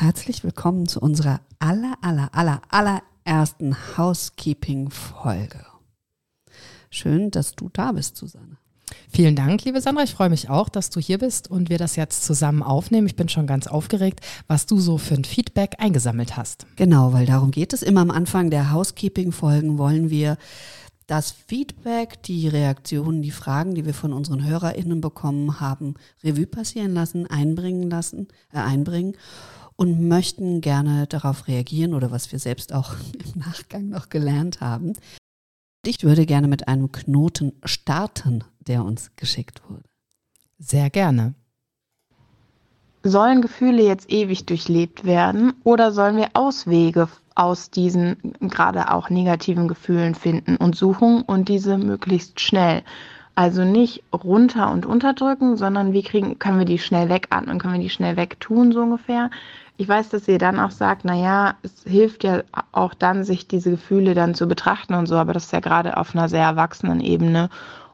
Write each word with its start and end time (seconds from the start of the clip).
Herzlich 0.00 0.42
willkommen 0.44 0.88
zu 0.88 0.98
unserer 0.98 1.40
aller, 1.58 1.92
aller, 2.00 2.30
aller, 2.32 2.62
allerersten 2.70 3.76
Housekeeping-Folge. 3.98 5.66
Schön, 6.88 7.30
dass 7.30 7.54
du 7.54 7.68
da 7.70 7.92
bist, 7.92 8.16
Susanne. 8.16 8.56
Vielen 9.10 9.36
Dank, 9.36 9.62
liebe 9.66 9.82
Sandra. 9.82 10.02
Ich 10.02 10.14
freue 10.14 10.30
mich 10.30 10.48
auch, 10.48 10.70
dass 10.70 10.88
du 10.88 11.00
hier 11.00 11.18
bist 11.18 11.50
und 11.50 11.68
wir 11.68 11.76
das 11.76 11.96
jetzt 11.96 12.24
zusammen 12.24 12.62
aufnehmen. 12.62 13.08
Ich 13.08 13.14
bin 13.14 13.28
schon 13.28 13.46
ganz 13.46 13.66
aufgeregt, 13.66 14.20
was 14.46 14.64
du 14.64 14.80
so 14.80 14.96
für 14.96 15.16
ein 15.16 15.24
Feedback 15.24 15.74
eingesammelt 15.76 16.34
hast. 16.34 16.64
Genau, 16.76 17.12
weil 17.12 17.26
darum 17.26 17.50
geht 17.50 17.74
es. 17.74 17.82
Immer 17.82 18.00
am 18.00 18.10
Anfang 18.10 18.48
der 18.48 18.72
Housekeeping-Folgen 18.72 19.76
wollen 19.76 20.08
wir 20.08 20.38
das 21.08 21.30
Feedback, 21.30 22.22
die 22.22 22.48
Reaktionen, 22.48 23.20
die 23.20 23.32
Fragen, 23.32 23.74
die 23.74 23.84
wir 23.84 23.92
von 23.92 24.14
unseren 24.14 24.46
HörerInnen 24.46 25.02
bekommen 25.02 25.60
haben, 25.60 25.96
Revue 26.24 26.46
passieren 26.46 26.94
lassen, 26.94 27.26
einbringen 27.26 27.90
lassen, 27.90 28.28
äh, 28.50 28.60
einbringen 28.60 29.14
und 29.80 30.06
möchten 30.06 30.60
gerne 30.60 31.06
darauf 31.06 31.48
reagieren 31.48 31.94
oder 31.94 32.10
was 32.10 32.32
wir 32.32 32.38
selbst 32.38 32.74
auch 32.74 32.92
im 33.34 33.40
Nachgang 33.40 33.88
noch 33.88 34.10
gelernt 34.10 34.60
haben. 34.60 34.92
Ich 35.86 36.04
würde 36.04 36.26
gerne 36.26 36.48
mit 36.48 36.68
einem 36.68 36.92
Knoten 36.92 37.54
starten, 37.64 38.44
der 38.60 38.84
uns 38.84 39.10
geschickt 39.16 39.62
wurde. 39.70 39.88
Sehr 40.58 40.90
gerne. 40.90 41.32
Sollen 43.02 43.40
Gefühle 43.40 43.82
jetzt 43.82 44.12
ewig 44.12 44.44
durchlebt 44.44 45.04
werden 45.06 45.54
oder 45.64 45.92
sollen 45.92 46.18
wir 46.18 46.28
Auswege 46.34 47.08
aus 47.34 47.70
diesen 47.70 48.34
gerade 48.40 48.90
auch 48.92 49.08
negativen 49.08 49.66
Gefühlen 49.66 50.14
finden 50.14 50.56
und 50.56 50.76
suchen 50.76 51.22
und 51.22 51.48
diese 51.48 51.78
möglichst 51.78 52.38
schnell? 52.38 52.82
Also 53.34 53.64
nicht 53.64 54.02
runter 54.12 54.70
und 54.70 54.86
unterdrücken, 54.86 55.56
sondern 55.56 55.92
wie 55.92 56.02
kriegen, 56.02 56.38
können 56.38 56.58
wir 56.58 56.66
die 56.66 56.78
schnell 56.78 57.08
wegatmen, 57.08 57.58
können 57.58 57.74
wir 57.74 57.80
die 57.80 57.90
schnell 57.90 58.16
wegtun, 58.16 58.72
so 58.72 58.82
ungefähr. 58.82 59.30
Ich 59.76 59.88
weiß, 59.88 60.10
dass 60.10 60.28
ihr 60.28 60.38
dann 60.38 60.60
auch 60.60 60.72
sagt, 60.72 61.06
naja, 61.06 61.54
es 61.62 61.84
hilft 61.84 62.24
ja 62.24 62.42
auch 62.72 62.92
dann, 62.92 63.24
sich 63.24 63.48
diese 63.48 63.70
Gefühle 63.70 64.14
dann 64.14 64.34
zu 64.34 64.46
betrachten 64.46 64.92
und 64.92 65.06
so, 65.06 65.16
aber 65.16 65.32
das 65.32 65.46
ist 65.46 65.52
ja 65.52 65.60
gerade 65.60 65.96
auf 65.96 66.14
einer 66.14 66.28
sehr 66.28 66.44
erwachsenen 66.44 67.00
Ebene 67.00 67.48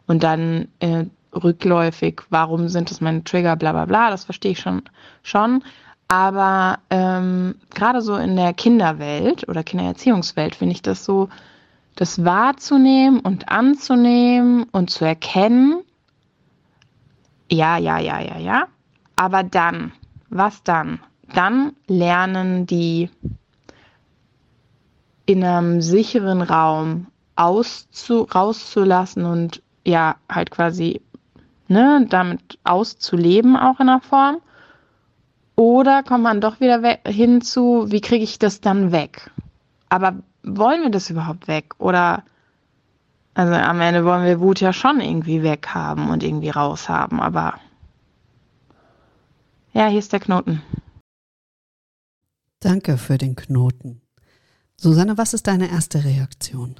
und 0.08 0.24
dann 0.24 0.66
äh, 0.80 1.04
rückläufig, 1.32 2.22
warum 2.30 2.68
sind 2.68 2.90
das 2.90 3.00
meine 3.00 3.22
Trigger, 3.22 3.54
bla 3.56 3.72
bla 3.72 3.84
bla, 3.84 4.10
das 4.10 4.24
verstehe 4.24 4.52
ich 4.52 4.60
schon, 4.60 4.82
schon. 5.22 5.62
Aber 6.08 6.78
ähm, 6.90 7.56
gerade 7.74 8.00
so 8.00 8.16
in 8.16 8.36
der 8.36 8.52
Kinderwelt 8.52 9.48
oder 9.48 9.64
Kindererziehungswelt 9.64 10.54
finde 10.54 10.72
ich 10.72 10.82
das 10.82 11.04
so, 11.04 11.28
das 11.96 12.24
wahrzunehmen 12.24 13.20
und 13.20 13.48
anzunehmen 13.48 14.64
und 14.70 14.90
zu 14.90 15.04
erkennen, 15.04 15.82
ja, 17.50 17.76
ja, 17.78 17.98
ja, 17.98 18.20
ja, 18.20 18.38
ja, 18.38 18.66
aber 19.16 19.42
dann, 19.42 19.92
was 20.28 20.62
dann? 20.62 21.00
dann 21.34 21.72
lernen 21.86 22.66
die 22.66 23.10
in 25.26 25.42
einem 25.42 25.82
sicheren 25.82 26.40
Raum 26.40 27.08
auszu, 27.34 28.22
rauszulassen 28.22 29.24
und 29.24 29.62
ja, 29.84 30.16
halt 30.30 30.50
quasi 30.50 31.00
ne, 31.68 32.06
damit 32.08 32.58
auszuleben 32.64 33.56
auch 33.56 33.80
in 33.80 33.88
einer 33.88 34.00
Form. 34.00 34.38
Oder 35.56 36.02
kommt 36.02 36.22
man 36.22 36.40
doch 36.40 36.60
wieder 36.60 36.98
hinzu, 37.06 37.86
wie 37.88 38.00
kriege 38.00 38.24
ich 38.24 38.38
das 38.38 38.60
dann 38.60 38.92
weg? 38.92 39.30
Aber 39.88 40.16
wollen 40.46 40.82
wir 40.82 40.90
das 40.90 41.10
überhaupt 41.10 41.48
weg? 41.48 41.74
Oder 41.78 42.24
also 43.34 43.52
am 43.52 43.80
Ende 43.80 44.04
wollen 44.04 44.24
wir 44.24 44.40
Wut 44.40 44.60
ja 44.60 44.72
schon 44.72 45.00
irgendwie 45.00 45.42
weghaben 45.42 46.08
und 46.08 46.22
irgendwie 46.22 46.48
raushaben, 46.48 47.20
aber 47.20 47.60
ja, 49.74 49.88
hier 49.88 49.98
ist 49.98 50.12
der 50.12 50.20
Knoten. 50.20 50.62
Danke 52.60 52.96
für 52.96 53.18
den 53.18 53.36
Knoten. 53.36 54.00
Susanne, 54.78 55.18
was 55.18 55.34
ist 55.34 55.46
deine 55.46 55.70
erste 55.70 56.04
Reaktion? 56.04 56.76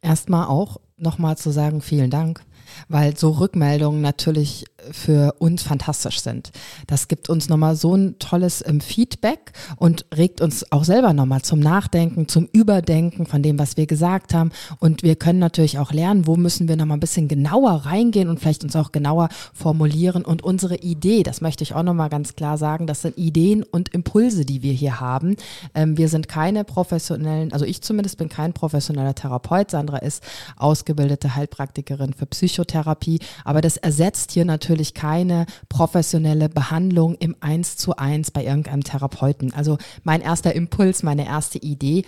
Erstmal 0.00 0.46
auch 0.46 0.80
nochmal 0.96 1.36
zu 1.36 1.50
sagen, 1.50 1.80
vielen 1.80 2.10
Dank 2.10 2.42
weil 2.88 3.16
so 3.16 3.30
Rückmeldungen 3.30 4.00
natürlich 4.00 4.64
für 4.92 5.34
uns 5.38 5.62
fantastisch 5.62 6.20
sind. 6.20 6.50
Das 6.86 7.08
gibt 7.08 7.28
uns 7.28 7.48
nochmal 7.48 7.76
so 7.76 7.94
ein 7.94 8.18
tolles 8.18 8.64
ähm, 8.66 8.80
Feedback 8.80 9.52
und 9.76 10.06
regt 10.16 10.40
uns 10.40 10.70
auch 10.72 10.84
selber 10.84 11.12
nochmal 11.12 11.42
zum 11.42 11.60
Nachdenken, 11.60 12.28
zum 12.28 12.48
Überdenken 12.52 13.26
von 13.26 13.42
dem, 13.42 13.58
was 13.58 13.76
wir 13.76 13.86
gesagt 13.86 14.34
haben. 14.34 14.50
Und 14.80 15.02
wir 15.02 15.16
können 15.16 15.38
natürlich 15.38 15.78
auch 15.78 15.92
lernen, 15.92 16.26
wo 16.26 16.36
müssen 16.36 16.68
wir 16.68 16.76
nochmal 16.76 16.96
ein 16.96 17.00
bisschen 17.00 17.28
genauer 17.28 17.86
reingehen 17.86 18.28
und 18.28 18.40
vielleicht 18.40 18.64
uns 18.64 18.76
auch 18.76 18.92
genauer 18.92 19.28
formulieren. 19.52 20.24
Und 20.24 20.42
unsere 20.42 20.76
Idee, 20.76 21.22
das 21.22 21.40
möchte 21.40 21.64
ich 21.64 21.74
auch 21.74 21.82
nochmal 21.82 22.08
ganz 22.08 22.34
klar 22.34 22.58
sagen, 22.58 22.86
das 22.86 23.02
sind 23.02 23.16
Ideen 23.18 23.62
und 23.62 23.94
Impulse, 23.94 24.44
die 24.44 24.62
wir 24.62 24.72
hier 24.72 25.00
haben. 25.00 25.36
Ähm, 25.74 25.96
wir 25.96 26.08
sind 26.08 26.28
keine 26.28 26.64
professionellen, 26.64 27.52
also 27.52 27.64
ich 27.64 27.82
zumindest 27.82 28.18
bin 28.18 28.28
kein 28.28 28.52
professioneller 28.52 29.14
Therapeut. 29.14 29.70
Sandra 29.70 29.98
ist 29.98 30.22
ausgebildete 30.56 31.34
Heilpraktikerin 31.34 32.12
für 32.12 32.26
Psychotherapie. 32.26 32.56
Psychotherapie, 32.76 33.18
aber 33.44 33.60
das 33.60 33.76
ersetzt 33.76 34.32
hier 34.32 34.44
natürlich 34.44 34.75
keine 34.94 35.46
professionelle 35.68 36.48
Behandlung 36.48 37.14
im 37.16 37.36
Eins 37.40 37.76
zu 37.76 37.96
eins 37.96 38.30
bei 38.30 38.44
irgendeinem 38.44 38.84
Therapeuten. 38.84 39.52
Also 39.54 39.78
mein 40.02 40.20
erster 40.20 40.54
Impuls, 40.54 41.02
meine 41.02 41.26
erste 41.26 41.58
Idee 41.58 42.04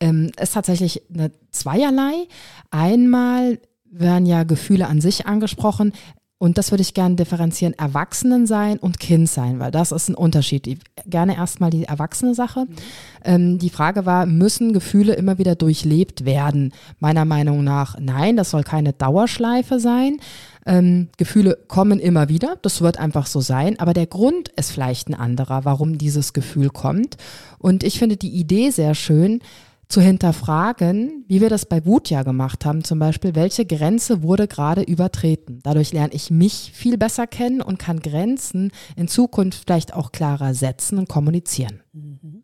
ähm, 0.00 0.30
ist 0.40 0.54
tatsächlich 0.54 1.02
eine 1.12 1.32
zweierlei. 1.50 2.28
Einmal 2.70 3.58
werden 3.84 4.26
ja 4.26 4.44
Gefühle 4.44 4.88
an 4.88 5.00
sich 5.00 5.26
angesprochen. 5.26 5.92
Und 6.38 6.58
das 6.58 6.70
würde 6.70 6.82
ich 6.82 6.92
gerne 6.92 7.14
differenzieren, 7.14 7.72
Erwachsenen 7.78 8.46
sein 8.46 8.78
und 8.78 9.00
Kind 9.00 9.26
sein, 9.28 9.58
weil 9.58 9.70
das 9.70 9.90
ist 9.90 10.10
ein 10.10 10.14
Unterschied. 10.14 10.66
Ich, 10.66 10.78
gerne 11.06 11.34
erstmal 11.34 11.70
die 11.70 11.84
erwachsene 11.84 12.34
Sache. 12.34 12.66
Mhm. 12.66 12.76
Ähm, 13.24 13.58
die 13.58 13.70
Frage 13.70 14.04
war, 14.04 14.26
müssen 14.26 14.74
Gefühle 14.74 15.14
immer 15.14 15.38
wieder 15.38 15.54
durchlebt 15.54 16.26
werden? 16.26 16.74
Meiner 17.00 17.24
Meinung 17.24 17.64
nach 17.64 17.98
nein, 17.98 18.36
das 18.36 18.50
soll 18.50 18.64
keine 18.64 18.92
Dauerschleife 18.92 19.80
sein. 19.80 20.18
Ähm, 20.66 21.08
Gefühle 21.16 21.56
kommen 21.68 22.00
immer 22.00 22.28
wieder, 22.28 22.56
das 22.60 22.82
wird 22.82 22.98
einfach 22.98 23.26
so 23.26 23.40
sein, 23.40 23.78
aber 23.78 23.94
der 23.94 24.06
Grund 24.06 24.48
ist 24.56 24.72
vielleicht 24.72 25.08
ein 25.08 25.14
anderer, 25.14 25.64
warum 25.64 25.96
dieses 25.96 26.32
Gefühl 26.32 26.68
kommt. 26.68 27.16
Und 27.58 27.82
ich 27.82 27.98
finde 27.98 28.16
die 28.16 28.34
Idee 28.34 28.70
sehr 28.70 28.94
schön, 28.94 29.40
zu 29.88 30.00
hinterfragen, 30.00 31.24
wie 31.28 31.40
wir 31.40 31.48
das 31.48 31.66
bei 31.66 31.84
Wut 31.86 32.10
ja 32.10 32.22
gemacht 32.22 32.64
haben, 32.64 32.82
zum 32.82 32.98
Beispiel, 32.98 33.34
welche 33.34 33.64
Grenze 33.64 34.22
wurde 34.22 34.48
gerade 34.48 34.82
übertreten. 34.82 35.60
Dadurch 35.62 35.92
lerne 35.92 36.12
ich 36.12 36.30
mich 36.30 36.72
viel 36.74 36.98
besser 36.98 37.26
kennen 37.26 37.62
und 37.62 37.78
kann 37.78 38.00
Grenzen 38.00 38.72
in 38.96 39.06
Zukunft 39.08 39.64
vielleicht 39.64 39.94
auch 39.94 40.12
klarer 40.12 40.54
setzen 40.54 40.98
und 40.98 41.08
kommunizieren. 41.08 41.82
Mhm. 41.92 42.42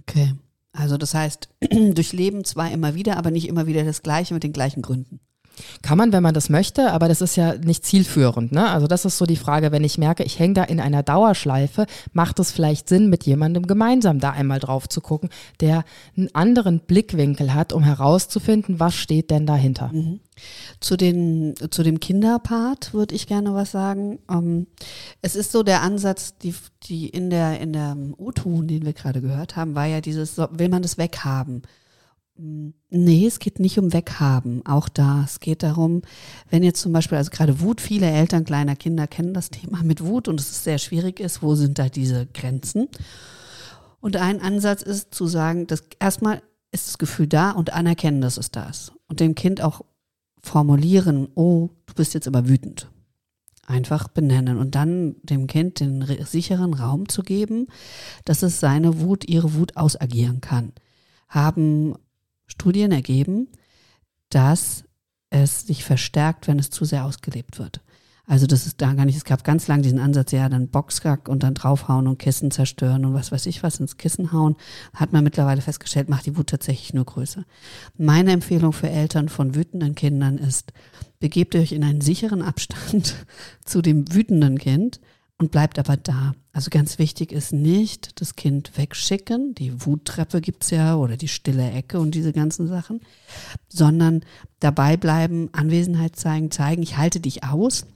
Okay. 0.00 0.34
Also 0.72 0.96
das 0.96 1.14
heißt, 1.14 1.48
durchleben 1.70 2.44
zwar 2.44 2.70
immer 2.70 2.94
wieder, 2.94 3.16
aber 3.16 3.30
nicht 3.30 3.48
immer 3.48 3.66
wieder 3.66 3.84
das 3.84 4.02
Gleiche 4.02 4.34
mit 4.34 4.42
den 4.42 4.52
gleichen 4.52 4.82
Gründen. 4.82 5.20
Kann 5.82 5.98
man, 5.98 6.12
wenn 6.12 6.22
man 6.22 6.34
das 6.34 6.48
möchte, 6.48 6.92
aber 6.92 7.08
das 7.08 7.20
ist 7.20 7.36
ja 7.36 7.54
nicht 7.54 7.84
zielführend. 7.84 8.52
Ne? 8.52 8.68
Also 8.68 8.86
das 8.86 9.04
ist 9.04 9.18
so 9.18 9.26
die 9.26 9.36
Frage, 9.36 9.72
wenn 9.72 9.84
ich 9.84 9.98
merke, 9.98 10.22
ich 10.22 10.38
hänge 10.38 10.54
da 10.54 10.64
in 10.64 10.80
einer 10.80 11.02
Dauerschleife, 11.02 11.86
macht 12.12 12.38
es 12.38 12.52
vielleicht 12.52 12.88
Sinn, 12.88 13.08
mit 13.08 13.24
jemandem 13.24 13.66
gemeinsam 13.66 14.20
da 14.20 14.30
einmal 14.30 14.60
drauf 14.60 14.88
zu 14.88 15.00
gucken, 15.00 15.30
der 15.60 15.84
einen 16.16 16.34
anderen 16.34 16.80
Blickwinkel 16.80 17.54
hat, 17.54 17.72
um 17.72 17.82
herauszufinden, 17.82 18.80
was 18.80 18.94
steht 18.94 19.30
denn 19.30 19.46
dahinter. 19.46 19.90
Mhm. 19.92 20.20
Zu, 20.80 20.96
den, 20.96 21.54
zu 21.70 21.82
dem 21.82 22.00
Kinderpart 22.00 22.94
würde 22.94 23.14
ich 23.14 23.26
gerne 23.26 23.54
was 23.54 23.72
sagen. 23.72 24.20
Ähm, 24.30 24.66
es 25.22 25.36
ist 25.36 25.52
so 25.52 25.62
der 25.62 25.82
Ansatz, 25.82 26.38
die, 26.38 26.54
die 26.84 27.08
in 27.08 27.30
der, 27.30 27.60
in 27.60 27.72
der 27.72 27.96
O-Ton, 28.16 28.68
den 28.68 28.84
wir 28.84 28.92
gerade 28.92 29.20
gehört 29.20 29.56
haben, 29.56 29.74
war 29.74 29.86
ja 29.86 30.00
dieses, 30.00 30.38
will 30.38 30.68
man 30.68 30.82
das 30.82 30.98
weghaben? 30.98 31.62
Nee, 32.40 33.26
es 33.26 33.40
geht 33.40 33.58
nicht 33.58 33.80
um 33.80 33.92
Weghaben, 33.92 34.64
auch 34.64 34.88
da. 34.88 35.24
Es 35.24 35.40
geht 35.40 35.64
darum, 35.64 36.02
wenn 36.48 36.62
jetzt 36.62 36.80
zum 36.80 36.92
Beispiel, 36.92 37.18
also 37.18 37.30
gerade 37.30 37.60
Wut, 37.60 37.80
viele 37.80 38.08
Eltern 38.08 38.44
kleiner 38.44 38.76
Kinder 38.76 39.08
kennen 39.08 39.34
das 39.34 39.50
Thema 39.50 39.82
mit 39.82 40.04
Wut 40.04 40.28
und 40.28 40.38
es 40.38 40.50
ist 40.50 40.62
sehr 40.62 40.78
schwierig 40.78 41.18
ist, 41.18 41.42
wo 41.42 41.56
sind 41.56 41.80
da 41.80 41.88
diese 41.88 42.26
Grenzen? 42.26 42.88
Und 44.00 44.16
ein 44.16 44.40
Ansatz 44.40 44.82
ist 44.82 45.12
zu 45.12 45.26
sagen, 45.26 45.66
dass 45.66 45.82
erstmal 45.98 46.40
ist 46.70 46.86
das 46.86 46.98
Gefühl 46.98 47.26
da 47.26 47.50
und 47.50 47.72
anerkennen, 47.72 48.20
dass 48.20 48.36
es 48.36 48.52
da 48.52 48.68
ist. 48.68 48.92
Und 49.08 49.18
dem 49.18 49.34
Kind 49.34 49.60
auch 49.60 49.80
formulieren, 50.40 51.26
oh, 51.34 51.70
du 51.86 51.94
bist 51.94 52.14
jetzt 52.14 52.28
aber 52.28 52.48
wütend. 52.48 52.88
einfach 53.66 54.08
benennen 54.08 54.58
und 54.58 54.74
dann 54.76 55.16
dem 55.22 55.46
Kind 55.46 55.80
den 55.80 56.06
sicheren 56.24 56.72
Raum 56.72 57.08
zu 57.08 57.22
geben, 57.22 57.66
dass 58.24 58.42
es 58.42 58.60
seine 58.60 59.00
Wut, 59.00 59.28
ihre 59.28 59.54
Wut 59.54 59.76
ausagieren 59.76 60.40
kann. 60.40 60.72
Haben 61.28 61.96
Studien 62.48 62.90
ergeben, 62.90 63.48
dass 64.30 64.84
es 65.30 65.66
sich 65.66 65.84
verstärkt, 65.84 66.48
wenn 66.48 66.58
es 66.58 66.70
zu 66.70 66.84
sehr 66.84 67.04
ausgelebt 67.04 67.58
wird. 67.58 67.80
Also 68.28 68.46
das 68.46 68.66
ist 68.66 68.82
da 68.82 68.92
gar 68.92 69.06
nicht, 69.06 69.16
es 69.16 69.24
gab 69.24 69.42
ganz 69.42 69.68
lang 69.68 69.80
diesen 69.80 69.98
Ansatz, 69.98 70.32
ja, 70.32 70.50
dann 70.50 70.68
Boxkack 70.68 71.30
und 71.30 71.42
dann 71.42 71.54
draufhauen 71.54 72.06
und 72.06 72.18
Kissen 72.18 72.50
zerstören 72.50 73.06
und 73.06 73.14
was 73.14 73.32
weiß 73.32 73.46
ich 73.46 73.62
was 73.62 73.80
ins 73.80 73.96
Kissen 73.96 74.32
hauen. 74.32 74.56
Hat 74.92 75.14
man 75.14 75.24
mittlerweile 75.24 75.62
festgestellt, 75.62 76.10
macht 76.10 76.26
die 76.26 76.36
Wut 76.36 76.48
tatsächlich 76.48 76.92
nur 76.92 77.06
größer. 77.06 77.44
Meine 77.96 78.32
Empfehlung 78.32 78.74
für 78.74 78.90
Eltern 78.90 79.30
von 79.30 79.54
wütenden 79.54 79.94
Kindern 79.94 80.36
ist, 80.36 80.74
begebt 81.20 81.54
euch 81.56 81.72
in 81.72 81.82
einen 81.82 82.02
sicheren 82.02 82.42
Abstand 82.42 83.14
zu 83.64 83.80
dem 83.80 84.12
wütenden 84.12 84.58
Kind 84.58 85.00
und 85.38 85.52
bleibt 85.52 85.78
aber 85.78 85.96
da. 85.96 86.34
Also 86.52 86.70
ganz 86.70 86.98
wichtig 86.98 87.32
ist 87.32 87.52
nicht 87.52 88.20
das 88.20 88.34
Kind 88.34 88.76
wegschicken, 88.76 89.54
die 89.54 89.86
Wuttreppe 89.86 90.40
gibt's 90.40 90.70
ja 90.70 90.96
oder 90.96 91.16
die 91.16 91.28
stille 91.28 91.70
Ecke 91.70 92.00
und 92.00 92.14
diese 92.14 92.32
ganzen 92.32 92.66
Sachen, 92.66 93.00
sondern 93.68 94.24
dabei 94.58 94.96
bleiben, 94.96 95.48
Anwesenheit 95.52 96.16
zeigen, 96.16 96.50
zeigen, 96.50 96.82
ich 96.82 96.96
halte 96.96 97.20
dich 97.20 97.44
aus 97.44 97.86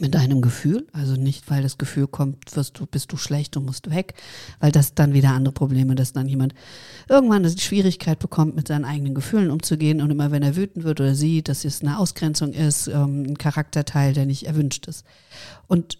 mit 0.00 0.14
deinem 0.14 0.42
Gefühl, 0.42 0.86
also 0.92 1.14
nicht, 1.14 1.48
weil 1.48 1.62
das 1.62 1.78
Gefühl 1.78 2.08
kommt, 2.08 2.54
wirst 2.56 2.78
du, 2.78 2.86
bist 2.86 3.12
du 3.12 3.16
schlecht 3.16 3.56
und 3.56 3.64
musst 3.64 3.88
weg, 3.88 4.14
weil 4.58 4.72
das 4.72 4.94
dann 4.94 5.14
wieder 5.14 5.30
andere 5.30 5.54
Probleme, 5.54 5.94
dass 5.94 6.12
dann 6.12 6.28
jemand 6.28 6.54
irgendwann 7.08 7.44
eine 7.46 7.56
Schwierigkeit 7.56 8.18
bekommt, 8.18 8.56
mit 8.56 8.68
seinen 8.68 8.84
eigenen 8.84 9.14
Gefühlen 9.14 9.50
umzugehen 9.50 10.02
und 10.02 10.10
immer 10.10 10.32
wenn 10.32 10.42
er 10.42 10.56
wütend 10.56 10.84
wird 10.84 11.00
oder 11.00 11.14
sieht, 11.14 11.48
dass 11.48 11.64
es 11.64 11.80
eine 11.80 11.98
Ausgrenzung 11.98 12.52
ist, 12.52 12.88
ähm, 12.88 13.22
ein 13.22 13.38
Charakterteil, 13.38 14.12
der 14.12 14.26
nicht 14.26 14.46
erwünscht 14.46 14.86
ist. 14.88 15.06
Und 15.68 15.98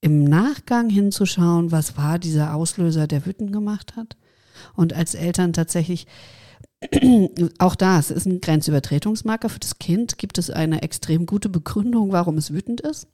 im 0.00 0.24
Nachgang 0.24 0.88
hinzuschauen, 0.88 1.72
was 1.72 1.96
war 1.96 2.18
dieser 2.18 2.54
Auslöser, 2.54 3.06
der 3.06 3.26
wütend 3.26 3.52
gemacht 3.52 3.96
hat 3.96 4.16
und 4.74 4.92
als 4.92 5.14
Eltern 5.14 5.52
tatsächlich 5.52 6.06
auch 7.58 7.74
da, 7.74 7.98
es 7.98 8.10
ist 8.10 8.26
ein 8.26 8.40
Grenzübertretungsmarker 8.40 9.50
für 9.50 9.58
das 9.58 9.78
Kind. 9.78 10.16
Gibt 10.16 10.38
es 10.38 10.48
eine 10.50 10.82
extrem 10.82 11.26
gute 11.26 11.50
Begründung, 11.50 12.12
warum 12.12 12.38
es 12.38 12.52
wütend 12.52 12.80
ist? 12.80 13.06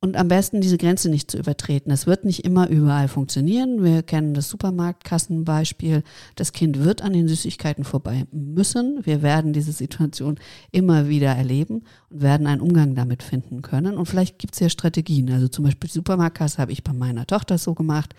Und 0.00 0.16
am 0.16 0.28
besten 0.28 0.60
diese 0.60 0.78
Grenze 0.78 1.08
nicht 1.08 1.28
zu 1.28 1.38
übertreten. 1.38 1.90
Es 1.90 2.06
wird 2.06 2.24
nicht 2.24 2.44
immer 2.44 2.68
überall 2.68 3.08
funktionieren. 3.08 3.82
Wir 3.82 4.04
kennen 4.04 4.32
das 4.32 4.48
Supermarktkassenbeispiel. 4.48 6.04
Das 6.36 6.52
Kind 6.52 6.78
wird 6.78 7.02
an 7.02 7.14
den 7.14 7.26
Süßigkeiten 7.26 7.82
vorbei 7.82 8.24
müssen. 8.30 9.04
Wir 9.04 9.22
werden 9.22 9.52
diese 9.52 9.72
Situation 9.72 10.38
immer 10.70 11.08
wieder 11.08 11.30
erleben 11.30 11.82
und 12.10 12.22
werden 12.22 12.46
einen 12.46 12.60
Umgang 12.60 12.94
damit 12.94 13.24
finden 13.24 13.60
können. 13.60 13.96
Und 13.96 14.06
vielleicht 14.06 14.38
gibt 14.38 14.54
es 14.54 14.60
ja 14.60 14.68
Strategien. 14.68 15.32
Also 15.32 15.48
zum 15.48 15.64
Beispiel 15.64 15.88
die 15.88 15.94
Supermarktkasse 15.94 16.58
habe 16.58 16.70
ich 16.70 16.84
bei 16.84 16.92
meiner 16.92 17.26
Tochter 17.26 17.58
so 17.58 17.74
gemacht. 17.74 18.14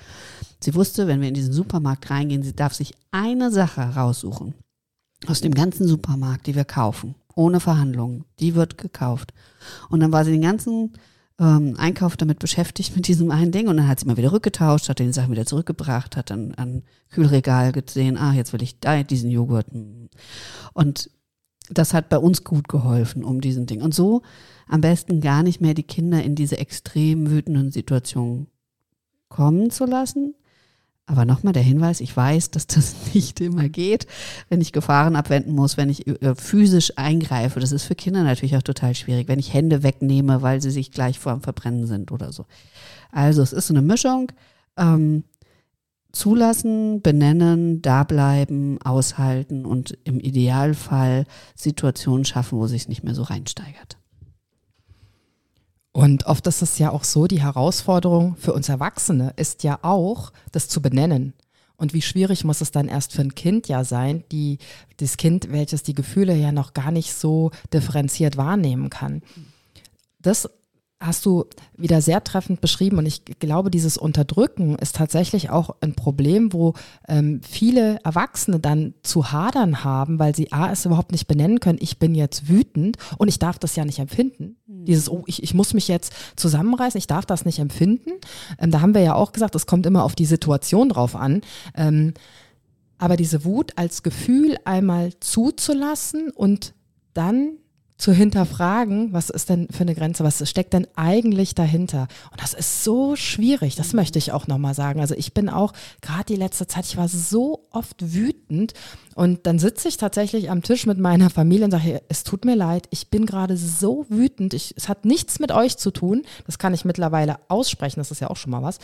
Sie 0.60 0.76
wusste, 0.76 1.08
wenn 1.08 1.22
wir 1.22 1.30
in 1.30 1.34
diesen 1.34 1.54
Supermarkt 1.54 2.10
reingehen, 2.10 2.44
sie 2.44 2.54
darf 2.54 2.74
sich 2.74 2.94
eine 3.12 3.52
Sache 3.52 3.82
raussuchen 3.82 4.54
aus 5.28 5.40
dem 5.40 5.54
ganzen 5.54 5.88
Supermarkt, 5.88 6.48
die 6.48 6.56
wir 6.56 6.66
kaufen, 6.66 7.16
ohne 7.36 7.62
Verhandlungen. 7.62 8.26
Die 8.42 8.56
wird 8.56 8.78
gekauft. 8.78 9.34
Und 9.90 10.02
dann 10.02 10.12
war 10.12 10.26
sie 10.26 10.32
den 10.32 10.42
ganzen 10.42 10.92
ähm, 11.40 11.76
Einkauf 11.78 12.18
damit 12.18 12.40
beschäftigt 12.40 12.96
mit 12.96 13.08
diesem 13.08 13.32
einen 13.32 13.52
Ding 13.52 13.68
und 13.68 13.78
dann 13.78 13.88
hat 13.88 14.00
sie 14.00 14.06
mal 14.06 14.18
wieder 14.18 14.32
rückgetauscht, 14.32 14.90
hat 14.90 15.00
den 15.00 15.14
Sachen 15.14 15.32
wieder 15.32 15.46
zurückgebracht, 15.46 16.18
hat 16.18 16.30
dann 16.30 16.54
an 16.56 16.84
Kühlregal 17.10 17.72
gesehen, 17.72 18.18
ah, 18.18 18.34
jetzt 18.34 18.54
will 18.54 18.62
ich 18.62 18.80
da 18.80 19.02
diesen 19.04 19.32
Joghurt. 19.32 19.68
Und 20.74 21.10
das 21.70 21.94
hat 21.94 22.10
bei 22.10 22.18
uns 22.18 22.44
gut 22.44 22.68
geholfen 22.68 23.24
um 23.24 23.42
diesen 23.42 23.66
Ding. 23.66 23.82
Und 23.82 23.94
so 23.94 24.22
am 24.68 24.82
besten 24.82 25.22
gar 25.22 25.44
nicht 25.44 25.62
mehr 25.62 25.74
die 25.74 25.84
Kinder 25.84 26.22
in 26.22 26.36
diese 26.36 26.58
extrem 26.58 27.30
wütenden 27.30 27.72
Situationen 27.72 28.48
kommen 29.30 29.70
zu 29.70 29.86
lassen, 29.86 30.36
aber 31.10 31.26
nochmal 31.26 31.54
der 31.54 31.64
Hinweis, 31.64 32.02
ich 32.02 32.16
weiß, 32.16 32.52
dass 32.52 32.68
das 32.68 32.96
nicht 33.14 33.42
immer 33.42 33.68
geht, 33.68 34.06
wenn 34.48 34.62
ich 34.62 34.72
Gefahren 34.72 35.16
abwenden 35.16 35.54
muss, 35.54 35.76
wenn 35.76 35.90
ich 35.90 36.06
äh, 36.08 36.36
physisch 36.36 36.94
eingreife. 36.98 37.60
Das 37.60 37.72
ist 37.72 37.86
für 37.86 37.96
Kinder 37.96 38.24
natürlich 38.24 38.56
auch 38.56 38.62
total 38.62 38.94
schwierig, 38.94 39.28
wenn 39.28 39.40
ich 39.40 39.52
Hände 39.52 39.82
wegnehme, 39.82 40.44
weil 40.44 40.62
sie 40.62 40.70
sich 40.70 40.92
gleich 40.92 41.18
vor 41.18 41.34
dem 41.34 41.42
Verbrennen 41.42 41.88
sind 41.88 42.12
oder 42.12 42.32
so. 42.32 42.46
Also 43.12 43.42
es 43.42 43.54
ist 43.54 43.68
so 43.68 43.74
eine 43.74 43.82
Mischung. 43.82 44.32
Ähm, 44.78 45.24
zulassen, 46.12 47.02
benennen, 47.02 47.82
da 47.82 48.04
bleiben, 48.04 48.80
aushalten 48.82 49.66
und 49.66 49.98
im 50.04 50.20
Idealfall 50.20 51.26
Situationen 51.56 52.26
schaffen, 52.26 52.60
wo 52.60 52.68
sich 52.68 52.88
nicht 52.88 53.04
mehr 53.04 53.16
so 53.16 53.24
reinsteigert. 53.24 53.99
Und 55.92 56.26
oft 56.26 56.46
ist 56.48 56.62
es 56.62 56.78
ja 56.78 56.92
auch 56.92 57.04
so, 57.04 57.28
die 57.28 57.42
Herausforderung 57.42 58.36
für 58.36 58.54
uns 58.54 58.70
Erwachsene 58.70 59.34
ist 59.38 59.64
ja 59.64 59.80
auch, 59.82 60.32
das 60.52 60.70
zu 60.70 60.82
benennen. 60.82 61.34
Und 61.78 61.94
wie 61.94 62.02
schwierig 62.02 62.44
muss 62.44 62.62
es 62.62 62.72
dann 62.72 62.90
erst 62.90 63.14
für 63.14 63.22
ein 63.22 63.36
Kind 63.36 63.68
ja 63.68 63.84
sein, 63.84 64.24
die, 64.32 64.60
das 64.98 65.18
Kind, 65.18 65.52
welches 65.52 65.82
die 65.82 65.96
Gefühle 65.96 66.36
ja 66.36 66.52
noch 66.52 66.74
gar 66.74 66.92
nicht 66.92 67.14
so 67.14 67.52
differenziert 67.74 68.38
wahrnehmen 68.38 68.90
kann. 68.90 69.22
Das 70.22 70.50
hast 71.00 71.26
du 71.26 71.46
wieder 71.78 72.02
sehr 72.02 72.24
treffend 72.24 72.60
beschrieben 72.60 72.98
und 72.98 73.06
ich 73.06 73.24
glaube, 73.40 73.72
dieses 73.72 73.98
Unterdrücken 73.98 74.76
ist 74.76 74.98
tatsächlich 74.98 75.50
auch 75.50 75.76
ein 75.80 75.96
Problem, 75.96 76.52
wo 76.52 76.74
ähm, 77.08 77.40
viele 77.48 78.00
Erwachsene 78.04 78.60
dann 78.60 78.94
zu 79.02 79.32
hadern 79.32 79.86
haben, 79.86 80.20
weil 80.20 80.36
sie 80.36 80.52
A, 80.52 80.72
es 80.72 80.86
überhaupt 80.86 81.14
nicht 81.14 81.28
benennen 81.28 81.62
können, 81.62 81.80
ich 81.82 82.00
bin 82.00 82.16
jetzt 82.16 82.50
wütend 82.50 82.98
und 83.18 83.30
ich 83.30 83.40
darf 83.40 83.58
das 83.60 83.78
ja 83.78 83.86
nicht 83.86 84.00
empfinden. 84.00 84.58
Mhm. 84.68 84.86
Dieses, 84.86 85.10
oh, 85.10 85.24
ich, 85.26 85.42
ich 85.42 85.54
muss 85.54 85.74
mich 85.74 85.88
jetzt 85.88 86.14
zusammenreißen, 86.36 86.98
ich 86.98 87.08
darf 87.08 87.26
das 87.26 87.46
nicht 87.46 87.60
empfinden. 87.60 88.12
Ähm, 88.60 88.72
da 88.72 88.82
haben 88.82 88.94
wir 88.94 89.02
ja 89.02 89.16
auch 89.16 89.32
gesagt, 89.32 89.56
es 89.56 89.66
kommt 89.66 89.86
immer 89.86 90.04
auf 90.04 90.16
die 90.16 90.26
Situation 90.26 90.90
drauf 90.90 91.16
an. 91.16 91.42
Ähm, 91.76 92.14
aber 92.98 93.16
diese 93.16 93.46
Wut 93.46 93.72
als 93.78 94.04
Gefühl 94.04 94.58
einmal 94.66 95.14
zuzulassen 95.22 96.30
und 96.32 96.74
dann 97.14 97.54
zu 98.00 98.14
hinterfragen, 98.14 99.12
was 99.12 99.30
ist 99.30 99.50
denn 99.50 99.68
für 99.70 99.82
eine 99.82 99.94
Grenze, 99.94 100.24
was 100.24 100.50
steckt 100.50 100.74
denn 100.74 100.88
eigentlich 100.96 101.54
dahinter? 101.54 102.08
Und 102.32 102.42
das 102.42 102.54
ist 102.54 102.86
so 102.86 103.18
schwierig, 103.18 103.76
das 103.76 103.92
möchte 103.92 104.18
ich 104.18 104.32
auch 104.32 104.48
nochmal 104.48 104.74
sagen. 104.74 105.02
Also 105.02 105.16
ich 105.16 105.34
bin 105.34 105.50
auch, 105.50 105.74
gerade 106.02 106.24
die 106.24 106.38
letzte 106.38 106.66
Zeit, 106.66 106.86
ich 106.86 106.96
war 106.96 107.10
so 107.10 107.68
oft 107.72 108.14
wütend 108.14 108.74
und 109.16 109.46
dann 109.46 109.60
sitze 109.60 109.90
ich 109.90 109.98
tatsächlich 109.98 110.50
am 110.50 110.64
Tisch 110.64 110.86
mit 110.86 110.98
meiner 110.98 111.30
Familie 111.30 111.66
und 111.66 111.72
sage, 111.72 112.02
es 112.08 112.24
tut 112.24 112.46
mir 112.46 112.56
leid, 112.56 112.88
ich 112.90 113.10
bin 113.10 113.26
gerade 113.26 113.58
so 113.58 114.06
wütend, 114.08 114.54
ich, 114.54 114.74
es 114.78 114.88
hat 114.88 115.04
nichts 115.04 115.40
mit 115.40 115.52
euch 115.52 115.76
zu 115.76 115.92
tun, 115.92 116.24
das 116.46 116.58
kann 116.58 116.74
ich 116.74 116.86
mittlerweile 116.86 117.36
aussprechen, 117.50 118.00
das 118.00 118.12
ist 118.12 118.22
ja 118.22 118.30
auch 118.30 118.38
schon 118.38 118.52
mal 118.52 118.64
was. 118.64 118.80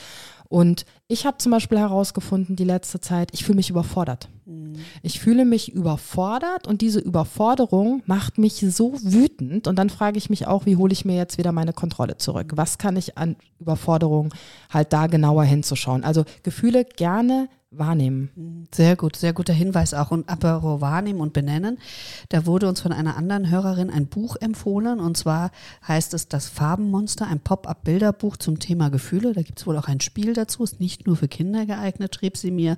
Und 0.49 0.85
ich 1.07 1.25
habe 1.25 1.37
zum 1.37 1.51
Beispiel 1.51 1.79
herausgefunden, 1.79 2.55
die 2.55 2.63
letzte 2.63 2.99
Zeit, 2.99 3.29
ich 3.33 3.43
fühle 3.43 3.57
mich 3.57 3.69
überfordert. 3.69 4.29
Mhm. 4.45 4.75
Ich 5.01 5.19
fühle 5.19 5.45
mich 5.45 5.73
überfordert 5.73 6.67
und 6.67 6.81
diese 6.81 6.99
Überforderung 6.99 8.03
macht 8.05 8.37
mich 8.37 8.65
so 8.69 8.93
wütend. 9.01 9.67
Und 9.67 9.77
dann 9.77 9.89
frage 9.89 10.17
ich 10.17 10.29
mich 10.29 10.47
auch, 10.47 10.65
wie 10.65 10.77
hole 10.77 10.93
ich 10.93 11.05
mir 11.05 11.15
jetzt 11.15 11.37
wieder 11.37 11.51
meine 11.51 11.73
Kontrolle 11.73 12.17
zurück? 12.17 12.53
Was 12.55 12.77
kann 12.77 12.95
ich 12.97 13.17
an 13.17 13.35
Überforderung 13.59 14.33
halt 14.69 14.93
da 14.93 15.07
genauer 15.07 15.43
hinzuschauen? 15.43 16.03
Also 16.03 16.25
Gefühle 16.43 16.85
gerne 16.85 17.49
wahrnehmen. 17.77 18.67
Sehr 18.73 18.95
gut, 18.95 19.15
sehr 19.15 19.33
guter 19.33 19.53
Hinweis 19.53 19.93
auch. 19.93 20.11
Und 20.11 20.29
apropos 20.29 20.81
wahrnehmen 20.81 21.19
und 21.19 21.33
benennen, 21.33 21.77
da 22.29 22.45
wurde 22.45 22.67
uns 22.67 22.81
von 22.81 22.91
einer 22.91 23.17
anderen 23.17 23.49
Hörerin 23.49 23.89
ein 23.89 24.07
Buch 24.07 24.35
empfohlen. 24.39 24.99
Und 24.99 25.17
zwar 25.17 25.51
heißt 25.87 26.13
es 26.13 26.27
Das 26.27 26.47
Farbenmonster, 26.47 27.27
ein 27.27 27.39
Pop-up-Bilderbuch 27.39 28.37
zum 28.37 28.59
Thema 28.59 28.89
Gefühle. 28.89 29.33
Da 29.33 29.41
gibt 29.41 29.59
es 29.59 29.67
wohl 29.67 29.77
auch 29.77 29.87
ein 29.87 30.01
Spiel 30.01 30.33
dazu, 30.33 30.63
ist 30.63 30.79
nicht 30.79 31.07
nur 31.07 31.15
für 31.15 31.27
Kinder 31.27 31.65
geeignet, 31.65 32.15
schrieb 32.15 32.37
sie 32.37 32.51
mir. 32.51 32.77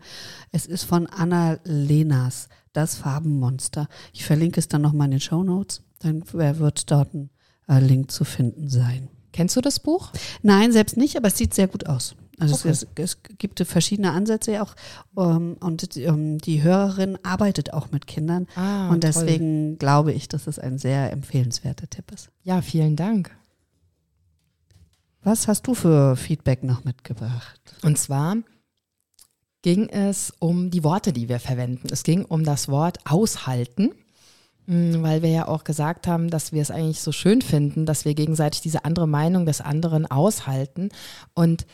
Es 0.51 0.65
ist 0.65 0.83
von 0.83 1.07
Anna 1.07 1.57
Lenas, 1.63 2.49
Das 2.73 2.95
Farbenmonster. 2.95 3.87
Ich 4.13 4.25
verlinke 4.25 4.59
es 4.59 4.67
dann 4.67 4.81
nochmal 4.81 5.05
in 5.05 5.11
den 5.11 5.19
Show 5.19 5.43
Notes. 5.43 5.81
Dann 5.99 6.23
wird 6.31 6.91
dort 6.91 7.13
ein 7.13 7.29
äh, 7.67 7.79
Link 7.79 8.11
zu 8.11 8.23
finden 8.23 8.69
sein. 8.69 9.09
Kennst 9.33 9.55
du 9.55 9.61
das 9.61 9.79
Buch? 9.79 10.11
Nein, 10.41 10.71
selbst 10.71 10.97
nicht, 10.97 11.15
aber 11.17 11.27
es 11.27 11.37
sieht 11.37 11.53
sehr 11.53 11.67
gut 11.67 11.85
aus. 11.87 12.15
Also 12.39 12.55
okay. 12.55 12.69
es, 12.69 12.87
es, 12.95 13.17
gibt 13.39 13.59
verschiedene 13.65 14.11
Ansätze 14.11 14.61
auch 14.61 14.75
um, 15.15 15.53
und 15.59 15.97
um, 15.97 16.37
die 16.37 16.61
Hörerin 16.61 17.17
arbeitet 17.23 17.73
auch 17.73 17.91
mit 17.91 18.05
Kindern 18.05 18.45
ah, 18.55 18.89
und 18.89 19.03
deswegen 19.03 19.71
toll. 19.71 19.77
glaube 19.79 20.13
ich, 20.13 20.27
dass 20.27 20.45
es 20.45 20.59
ein 20.59 20.77
sehr 20.77 21.11
empfehlenswerter 21.11 21.89
Tipp 21.89 22.11
ist. 22.11 22.29
Ja, 22.43 22.61
vielen 22.61 22.95
Dank. 22.95 23.35
Was 25.23 25.47
hast 25.47 25.65
du 25.67 25.73
für 25.73 26.15
Feedback 26.15 26.63
noch 26.63 26.83
mitgebracht? 26.83 27.59
Und 27.81 27.97
zwar 27.97 28.37
ging 29.63 29.89
es 29.89 30.31
um 30.39 30.69
die 30.69 30.83
Worte, 30.83 31.13
die 31.13 31.29
wir 31.29 31.39
verwenden. 31.39 31.87
Es 31.91 32.03
ging 32.03 32.23
um 32.23 32.43
das 32.43 32.69
Wort 32.69 32.99
aushalten, 33.05 33.91
hm, 34.67 35.01
weil 35.01 35.23
wir 35.23 35.29
ja 35.29 35.47
auch 35.47 35.63
gesagt 35.63 36.05
haben, 36.05 36.29
dass 36.29 36.53
wir 36.53 36.61
es 36.61 36.71
eigentlich 36.71 37.01
so 37.01 37.11
schön 37.11 37.41
finden, 37.41 37.85
dass 37.87 38.05
wir 38.05 38.13
gegenseitig 38.13 38.61
diese 38.61 38.85
andere 38.85 39.07
Meinung 39.07 39.45
des 39.45 39.59
anderen 39.59 40.05
aushalten 40.05 40.89
und 41.33 41.65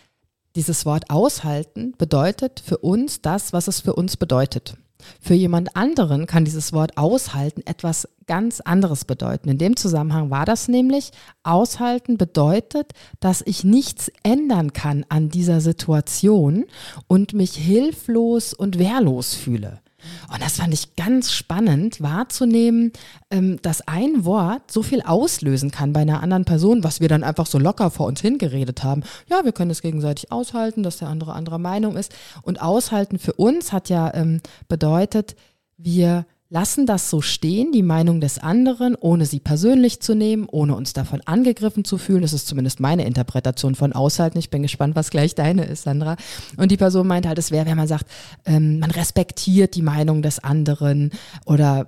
dieses 0.55 0.85
Wort 0.85 1.09
aushalten 1.09 1.93
bedeutet 1.97 2.61
für 2.63 2.77
uns 2.77 3.21
das, 3.21 3.53
was 3.53 3.67
es 3.67 3.81
für 3.81 3.93
uns 3.93 4.17
bedeutet. 4.17 4.77
Für 5.19 5.33
jemand 5.33 5.75
anderen 5.75 6.27
kann 6.27 6.45
dieses 6.45 6.73
Wort 6.73 6.97
aushalten 6.97 7.61
etwas 7.65 8.07
ganz 8.25 8.61
anderes 8.61 9.05
bedeuten. 9.05 9.49
In 9.49 9.57
dem 9.57 9.75
Zusammenhang 9.75 10.29
war 10.29 10.45
das 10.45 10.67
nämlich, 10.67 11.11
aushalten 11.43 12.17
bedeutet, 12.17 12.93
dass 13.19 13.41
ich 13.45 13.63
nichts 13.63 14.11
ändern 14.23 14.73
kann 14.73 15.05
an 15.09 15.29
dieser 15.29 15.59
Situation 15.59 16.65
und 17.07 17.33
mich 17.33 17.55
hilflos 17.55 18.53
und 18.53 18.79
wehrlos 18.79 19.33
fühle. 19.33 19.82
Und 20.31 20.41
das 20.41 20.57
fand 20.57 20.73
ich 20.73 20.95
ganz 20.95 21.31
spannend 21.31 22.01
wahrzunehmen, 22.01 22.91
ähm, 23.31 23.59
dass 23.61 23.87
ein 23.87 24.25
Wort 24.25 24.71
so 24.71 24.83
viel 24.83 25.01
auslösen 25.01 25.71
kann 25.71 25.93
bei 25.93 26.01
einer 26.01 26.21
anderen 26.21 26.45
Person, 26.45 26.83
was 26.83 26.99
wir 26.99 27.07
dann 27.07 27.23
einfach 27.23 27.45
so 27.45 27.59
locker 27.59 27.91
vor 27.91 28.07
uns 28.07 28.21
hingeredet 28.21 28.83
haben. 28.83 29.03
Ja, 29.29 29.43
wir 29.43 29.51
können 29.51 29.71
es 29.71 29.81
gegenseitig 29.81 30.31
aushalten, 30.31 30.83
dass 30.83 30.97
der 30.97 31.09
andere 31.09 31.33
anderer 31.33 31.59
Meinung 31.59 31.95
ist. 31.97 32.13
Und 32.41 32.61
aushalten 32.61 33.19
für 33.19 33.33
uns 33.33 33.71
hat 33.71 33.89
ja 33.89 34.13
ähm, 34.13 34.41
bedeutet, 34.67 35.35
wir 35.77 36.25
lassen 36.53 36.85
das 36.85 37.09
so 37.09 37.19
stehen, 37.19 37.71
die 37.71 37.81
Meinung 37.81 38.21
des 38.21 38.37
anderen, 38.37 38.95
ohne 38.95 39.25
sie 39.25 39.39
persönlich 39.39 40.01
zu 40.01 40.13
nehmen, 40.13 40.47
ohne 40.47 40.75
uns 40.75 40.93
davon 40.93 41.19
angegriffen 41.25 41.83
zu 41.83 41.97
fühlen. 41.97 42.21
Das 42.21 42.31
ist 42.31 42.47
zumindest 42.47 42.79
meine 42.79 43.05
Interpretation 43.05 43.73
von 43.73 43.91
Aushalten. 43.91 44.37
Ich 44.37 44.51
bin 44.51 44.61
gespannt, 44.61 44.95
was 44.95 45.09
gleich 45.09 45.33
deine 45.33 45.65
ist, 45.65 45.81
Sandra. 45.81 46.15
Und 46.55 46.69
die 46.69 46.77
Person 46.77 47.07
meint 47.07 47.25
halt, 47.25 47.39
es 47.39 47.49
wäre, 47.49 47.65
wenn 47.65 47.75
man 47.75 47.87
sagt, 47.87 48.05
ähm, 48.45 48.77
man 48.77 48.91
respektiert 48.91 49.73
die 49.73 49.81
Meinung 49.81 50.21
des 50.21 50.37
anderen 50.43 51.09
oder 51.47 51.87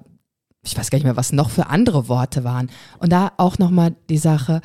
ich 0.63 0.75
weiß 0.75 0.89
gar 0.89 0.97
nicht 0.97 1.05
mehr, 1.05 1.15
was 1.15 1.31
noch 1.31 1.51
für 1.51 1.67
andere 1.67 2.09
Worte 2.09 2.43
waren. 2.43 2.71
Und 2.97 3.11
da 3.11 3.33
auch 3.37 3.59
nochmal 3.59 3.95
die 4.09 4.17
Sache, 4.17 4.61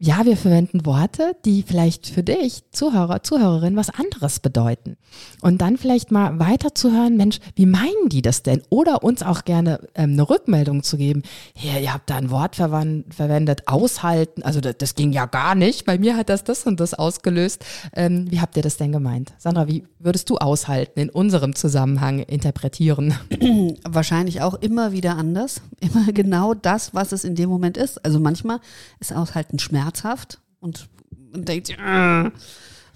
ja, 0.00 0.26
wir 0.26 0.36
verwenden 0.36 0.84
Worte, 0.86 1.36
die 1.44 1.62
vielleicht 1.62 2.08
für 2.08 2.24
dich, 2.24 2.62
Zuhörer, 2.72 3.22
Zuhörerin, 3.22 3.76
was 3.76 3.90
anderes 3.90 4.40
bedeuten. 4.40 4.96
Und 5.40 5.62
dann 5.62 5.78
vielleicht 5.78 6.10
mal 6.10 6.40
weiterzuhören, 6.40 7.16
Mensch, 7.16 7.38
wie 7.54 7.64
meinen 7.64 8.08
die 8.08 8.20
das 8.20 8.42
denn? 8.42 8.62
Oder 8.70 9.04
uns 9.04 9.22
auch 9.22 9.44
gerne 9.44 9.78
ähm, 9.94 10.12
eine 10.12 10.28
Rückmeldung 10.28 10.82
zu 10.82 10.96
geben. 10.96 11.22
Hier, 11.54 11.80
ihr 11.80 11.94
habt 11.94 12.10
da 12.10 12.16
ein 12.16 12.30
Wort 12.30 12.56
verwendet, 12.56 13.62
aushalten. 13.66 14.42
Also 14.42 14.60
das, 14.60 14.76
das, 14.78 14.94
ging 14.96 15.12
ja 15.12 15.26
gar 15.26 15.54
nicht. 15.54 15.86
Bei 15.86 15.96
mir 15.96 16.16
hat 16.16 16.28
das 16.28 16.42
das 16.42 16.66
und 16.66 16.80
das 16.80 16.94
ausgelöst. 16.94 17.64
Ähm, 17.94 18.28
wie 18.30 18.40
habt 18.40 18.56
ihr 18.56 18.62
das 18.62 18.76
denn 18.76 18.90
gemeint? 18.90 19.32
Sandra, 19.38 19.68
wie 19.68 19.84
würdest 20.00 20.28
du 20.28 20.36
aushalten 20.38 20.98
in 20.98 21.08
unserem 21.08 21.54
Zusammenhang 21.54 22.18
interpretieren? 22.18 23.14
Wahrscheinlich 23.88 24.42
auch 24.42 24.54
immer 24.54 24.90
wieder 24.90 25.16
anders. 25.16 25.62
Immer 25.80 26.12
genau 26.12 26.52
das, 26.52 26.94
was 26.94 27.12
es 27.12 27.24
in 27.24 27.36
dem 27.36 27.48
Moment 27.48 27.76
ist. 27.76 28.04
Also 28.04 28.18
manchmal 28.18 28.58
ist 28.98 29.14
aushalten 29.14 29.58
Schmerz 29.58 29.93
schmerzhaft 29.94 30.40
und, 30.60 30.88
und 31.32 31.48
denkt, 31.48 31.70
äh, 31.70 32.30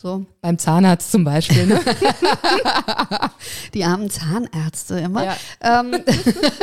so. 0.01 0.27
Beim 0.41 0.59
Zahnarzt 0.59 1.11
zum 1.11 1.25
Beispiel. 1.25 1.67
Ne? 1.67 1.81
Die 3.75 3.85
armen 3.85 4.09
Zahnärzte 4.11 5.01
immer. 5.01 5.25
Ja. 5.25 5.37
Ähm, 5.61 5.93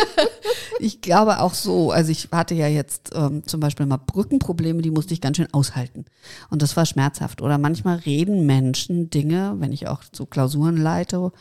ich 0.80 1.01
glaube 1.01 1.42
auch 1.42 1.54
so. 1.54 1.92
Also 1.92 2.12
ich 2.12 2.30
hatte 2.32 2.56
ja 2.56 2.68
jetzt 2.68 3.12
ähm, 3.13 3.46
zum 3.46 3.60
Beispiel 3.60 3.88
mal 3.88 3.98
Brückenprobleme, 3.98 4.82
die 4.82 4.92
musste 4.92 5.13
ich 5.13 5.20
ganz 5.20 5.36
schön 5.36 5.54
aushalten. 5.54 6.06
Und 6.50 6.62
das 6.62 6.77
war 6.77 6.86
schmerzhaft. 6.86 7.42
Oder 7.42 7.58
manchmal 7.58 7.98
reden 7.98 8.46
Menschen 8.46 9.10
Dinge, 9.10 9.56
wenn 9.58 9.74
ich 9.74 9.89
auch 9.89 10.01
so 10.13 10.25
Klausuren 10.25 10.77
leite 10.77 11.34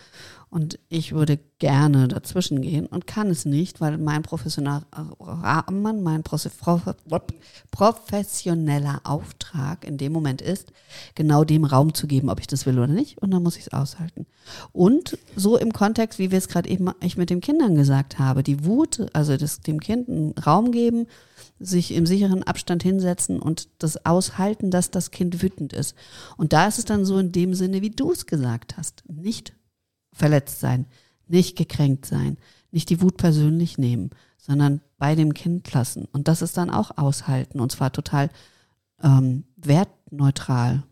und 0.54 0.78
ich 0.88 1.12
würde 1.12 1.40
gerne 1.58 2.06
dazwischen 2.06 2.62
gehen 2.62 2.86
und 2.86 3.08
kann 3.08 3.28
es 3.28 3.44
nicht, 3.44 3.80
weil 3.80 3.98
mein 3.98 4.22
professioneller 4.22 4.86
Rahmen, 5.18 6.04
mein 6.04 6.22
professioneller 6.22 9.00
Auftrag 9.02 9.84
in 9.84 9.98
dem 9.98 10.12
Moment 10.12 10.40
ist, 10.40 10.72
genau 11.16 11.42
dem 11.42 11.64
Raum 11.64 11.92
zu 11.92 12.06
geben, 12.06 12.30
ob 12.30 12.38
ich 12.38 12.46
das 12.46 12.66
will 12.66 12.78
oder 12.78 12.86
nicht. 12.86 13.18
Und 13.18 13.32
dann 13.32 13.42
muss 13.42 13.56
ich 13.56 13.62
es 13.62 13.72
aushalten. 13.72 14.26
Und 14.72 15.18
so 15.34 15.56
im 15.56 15.72
Kontext, 15.72 16.20
wie 16.20 16.30
wir 16.30 16.38
es 16.38 16.46
gerade 16.46 16.68
eben 16.68 16.88
ich 17.00 17.16
mit 17.16 17.30
den 17.30 17.40
Kindern 17.40 17.74
gesagt 17.74 18.20
habe, 18.20 18.44
die 18.44 18.64
Wut, 18.64 19.08
also 19.12 19.36
das, 19.36 19.58
dem 19.58 19.80
Kind 19.80 20.08
einen 20.08 20.38
Raum 20.38 20.70
geben, 20.70 21.08
sich 21.58 21.92
im 21.92 22.06
sicheren 22.06 22.44
Abstand 22.44 22.84
hinsetzen 22.84 23.40
und 23.40 23.70
das 23.80 24.06
aushalten, 24.06 24.70
dass 24.70 24.92
das 24.92 25.10
Kind 25.10 25.42
wütend 25.42 25.72
ist. 25.72 25.96
Und 26.36 26.52
da 26.52 26.68
ist 26.68 26.78
es 26.78 26.84
dann 26.84 27.04
so 27.04 27.18
in 27.18 27.32
dem 27.32 27.54
Sinne, 27.54 27.82
wie 27.82 27.90
du 27.90 28.12
es 28.12 28.26
gesagt 28.26 28.76
hast, 28.76 29.02
nicht 29.08 29.52
verletzt 30.14 30.60
sein, 30.60 30.86
nicht 31.26 31.56
gekränkt 31.56 32.06
sein, 32.06 32.38
nicht 32.70 32.90
die 32.90 33.00
Wut 33.00 33.16
persönlich 33.16 33.78
nehmen, 33.78 34.10
sondern 34.38 34.80
bei 34.98 35.14
dem 35.14 35.34
Kind 35.34 35.72
lassen. 35.72 36.06
Und 36.12 36.28
das 36.28 36.42
ist 36.42 36.56
dann 36.56 36.70
auch 36.70 36.96
aushalten 36.96 37.60
und 37.60 37.72
zwar 37.72 37.92
total 37.92 38.30
ähm, 39.02 39.44
wertneutral. 39.56 40.82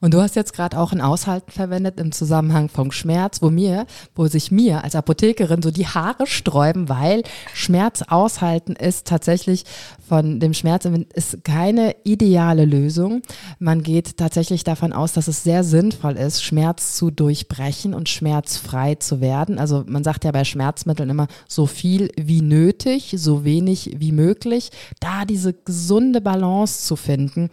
Und 0.00 0.14
du 0.14 0.20
hast 0.20 0.36
jetzt 0.36 0.52
gerade 0.52 0.78
auch 0.78 0.92
ein 0.92 1.00
Aushalten 1.00 1.50
verwendet 1.50 1.98
im 2.00 2.12
Zusammenhang 2.12 2.68
vom 2.68 2.92
Schmerz, 2.92 3.42
wo 3.42 3.50
mir, 3.50 3.86
wo 4.14 4.26
sich 4.26 4.50
mir 4.50 4.84
als 4.84 4.94
Apothekerin 4.94 5.62
so 5.62 5.70
die 5.70 5.86
Haare 5.86 6.26
sträuben, 6.26 6.88
weil 6.88 7.22
Schmerz 7.54 8.02
aushalten 8.02 8.72
ist 8.72 9.06
tatsächlich 9.06 9.64
von 10.08 10.40
dem 10.40 10.54
Schmerz 10.54 10.88
ist 11.12 11.44
keine 11.44 11.94
ideale 12.04 12.64
Lösung. 12.64 13.20
Man 13.58 13.82
geht 13.82 14.16
tatsächlich 14.16 14.64
davon 14.64 14.94
aus, 14.94 15.12
dass 15.12 15.28
es 15.28 15.42
sehr 15.42 15.64
sinnvoll 15.64 16.16
ist, 16.16 16.42
Schmerz 16.42 16.96
zu 16.96 17.10
durchbrechen 17.10 17.92
und 17.92 18.08
schmerzfrei 18.08 18.94
zu 18.94 19.20
werden. 19.20 19.58
Also 19.58 19.84
man 19.86 20.04
sagt 20.04 20.24
ja 20.24 20.32
bei 20.32 20.44
Schmerzmitteln 20.44 21.10
immer 21.10 21.28
so 21.46 21.66
viel 21.66 22.10
wie 22.16 22.40
nötig, 22.40 23.14
so 23.18 23.44
wenig 23.44 23.96
wie 23.98 24.12
möglich, 24.12 24.70
da 24.98 25.26
diese 25.26 25.52
gesunde 25.52 26.22
Balance 26.22 26.86
zu 26.86 26.96
finden. 26.96 27.50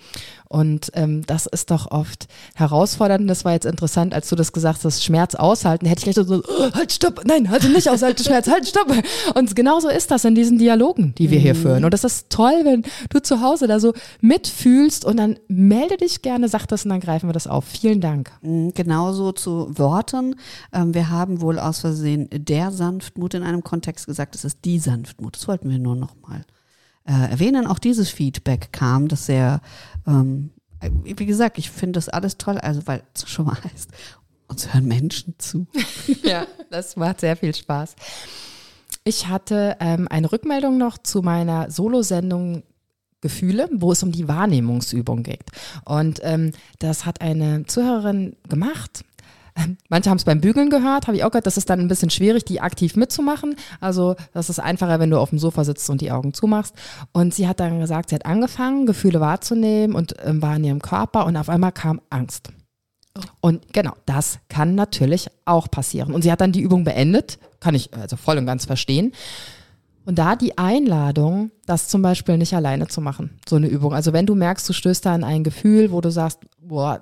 Und 0.47 0.91
ähm, 0.93 1.25
das 1.25 1.47
ist 1.47 1.69
doch 1.75 1.91
oft 1.91 2.27
herausfordernd. 2.55 3.29
Das 3.29 3.46
war 3.46 3.53
jetzt 3.53 3.65
interessant, 3.65 4.13
als 4.13 4.29
du 4.29 4.36
das 4.36 4.53
gesagt 4.53 4.84
hast, 4.84 5.03
Schmerz 5.03 5.36
aushalten. 5.36 5.86
Hätte 5.86 6.00
ich 6.00 6.13
gleich 6.13 6.27
so, 6.27 6.41
oh, 6.44 6.72
halt, 6.74 6.91
stopp, 6.91 7.24
nein, 7.25 7.50
halt 7.50 7.63
nicht 7.63 7.89
aushalten, 7.89 8.24
Schmerz, 8.25 8.48
halt, 8.48 8.67
stopp. 8.67 8.91
Und 9.36 9.55
genauso 9.55 9.89
ist 9.89 10.12
das 10.12 10.25
in 10.25 10.36
diesen 10.36 10.58
Dialogen, 10.58 11.13
die 11.17 11.29
wir 11.29 11.39
mhm. 11.39 11.44
hier 11.44 11.55
führen. 11.55 11.86
Und 11.86 11.94
das 11.94 12.03
ist 12.03 12.29
toll, 12.29 12.62
wenn 12.63 12.84
du 13.10 13.22
zu 13.22 13.41
Hause 13.41 13.67
da 13.67 13.79
so 13.79 13.94
mitfühlst 14.22 15.05
und 15.05 15.17
dann 15.17 15.38
melde 15.48 15.98
dich 15.98 16.22
gerne, 16.22 16.48
sag 16.48 16.65
das 16.67 16.86
und 16.86 16.89
dann 16.89 17.00
greifen 17.01 17.29
wir 17.29 17.34
das 17.34 17.48
auf. 17.48 17.65
Vielen 17.65 18.01
Dank. 18.01 18.32
Mhm, 18.41 18.74
genauso 18.74 19.32
zu 19.32 19.77
Worten. 19.77 20.36
Ähm, 20.74 20.94
wir 20.94 21.10
haben 21.10 21.41
wohl 21.41 21.60
aus 21.60 21.79
Versehen 21.79 22.29
der 22.32 22.72
Sanftmut 22.72 23.34
in 23.34 23.44
einem 23.44 23.63
Kontext 23.63 24.05
gesagt, 24.05 24.36
es 24.36 24.46
ist 24.46 24.60
die 24.65 24.79
Sanftmut. 24.79 25.36
Das 25.36 25.48
wollten 25.48 25.70
wir 25.70 25.79
nur 25.79 25.96
noch 25.96 26.15
mal 26.22 26.46
äh, 27.05 27.32
erwähnen. 27.32 27.67
Auch 27.67 27.79
dieses 27.79 28.10
Feedback 28.10 28.70
kam, 28.72 29.08
das 29.08 29.25
sehr, 29.25 29.62
ähm, 30.08 30.51
wie 30.82 31.25
gesagt, 31.25 31.58
ich 31.58 31.72
finde 31.72 31.98
das 31.98 32.10
alles 32.10 32.38
toll, 32.38 32.58
also 32.58 32.82
weil 32.86 33.03
es 33.13 33.29
schon 33.29 33.46
mal 33.46 33.58
heißt, 33.63 33.89
uns 34.48 34.74
hören 34.74 34.86
Menschen 34.86 35.36
zu. 35.38 35.67
ja, 36.24 36.46
das 36.70 36.96
macht 36.96 37.22
sehr 37.22 37.36
viel 37.36 37.53
Spaß. 37.55 37.96
Ich 39.03 39.27
hatte 39.27 39.77
ähm, 39.79 40.08
eine 40.10 40.32
Rückmeldung 40.32 40.77
noch 40.77 40.98
zu 40.98 41.22
meiner 41.22 41.70
Solo-Sendung 41.70 42.63
Gefühle, 43.22 43.70
wo 43.72 43.91
es 43.91 44.03
um 44.03 44.12
die 44.12 44.27
Wahrnehmungsübung 44.27 45.24
geht. 45.24 45.46
Und 45.84 46.20
ähm, 46.22 46.51
das 46.77 47.05
hat 47.05 47.22
eine 47.22 47.65
Zuhörerin 47.65 48.36
gemacht 48.48 49.03
Manche 49.89 50.09
haben 50.09 50.17
es 50.17 50.24
beim 50.24 50.41
Bügeln 50.41 50.69
gehört, 50.69 51.07
habe 51.07 51.17
ich 51.17 51.24
auch 51.24 51.31
gehört. 51.31 51.45
Das 51.45 51.57
ist 51.57 51.69
dann 51.69 51.79
ein 51.79 51.88
bisschen 51.88 52.09
schwierig, 52.09 52.45
die 52.45 52.62
aktiv 52.62 52.95
mitzumachen. 52.95 53.55
Also 53.79 54.15
das 54.33 54.50
ist 54.50 54.59
einfacher, 54.59 55.00
wenn 55.00 55.09
du 55.09 55.19
auf 55.19 55.29
dem 55.29 55.39
Sofa 55.39 55.63
sitzt 55.63 55.89
und 55.89 56.01
die 56.01 56.12
Augen 56.12 56.33
zumachst. 56.33 56.75
Und 57.12 57.33
sie 57.33 57.47
hat 57.47 57.59
dann 57.59 57.79
gesagt, 57.79 58.09
sie 58.09 58.15
hat 58.15 58.25
angefangen, 58.25 58.85
Gefühle 58.85 59.19
wahrzunehmen 59.19 59.95
und 59.95 60.15
ähm, 60.24 60.41
war 60.41 60.55
in 60.55 60.63
ihrem 60.63 60.81
Körper 60.81 61.25
und 61.25 61.38
auf 61.38 61.50
einmal 61.50 61.71
kam 61.71 62.01
Angst. 62.09 62.50
Oh. 63.17 63.21
Und 63.41 63.74
genau, 63.74 63.93
das 64.05 64.39
kann 64.50 64.75
natürlich 64.75 65.29
auch 65.45 65.69
passieren. 65.71 66.13
Und 66.13 66.24
sie 66.24 66.31
hat 66.31 66.41
dann 66.41 66.51
die 66.51 66.62
Übung 66.62 66.83
beendet, 66.83 67.39
kann 67.59 67.75
ich 67.75 67.93
also 67.93 68.17
voll 68.17 68.38
und 68.38 68.45
ganz 68.45 68.65
verstehen. 68.65 69.13
Und 70.05 70.19
da 70.19 70.35
die 70.35 70.57
Einladung, 70.57 71.50
das 71.65 71.88
zum 71.88 72.03
Beispiel 72.03 72.38
nicht 72.38 72.53
alleine 72.53 72.88
zu 72.88 73.01
machen, 73.01 73.31
so 73.50 73.55
eine 73.55 73.67
Übung. 73.67 73.93
Also 73.93 74.13
wenn 74.13 74.27
du 74.27 74.35
merkst, 74.35 74.67
du 74.69 74.74
stößt 74.74 75.05
da 75.05 75.15
an 75.15 75.24
ein 75.24 75.43
Gefühl, 75.43 75.91
wo 75.91 76.00
du 76.00 76.12
sagst, 76.12 76.39
boah, 76.62 77.00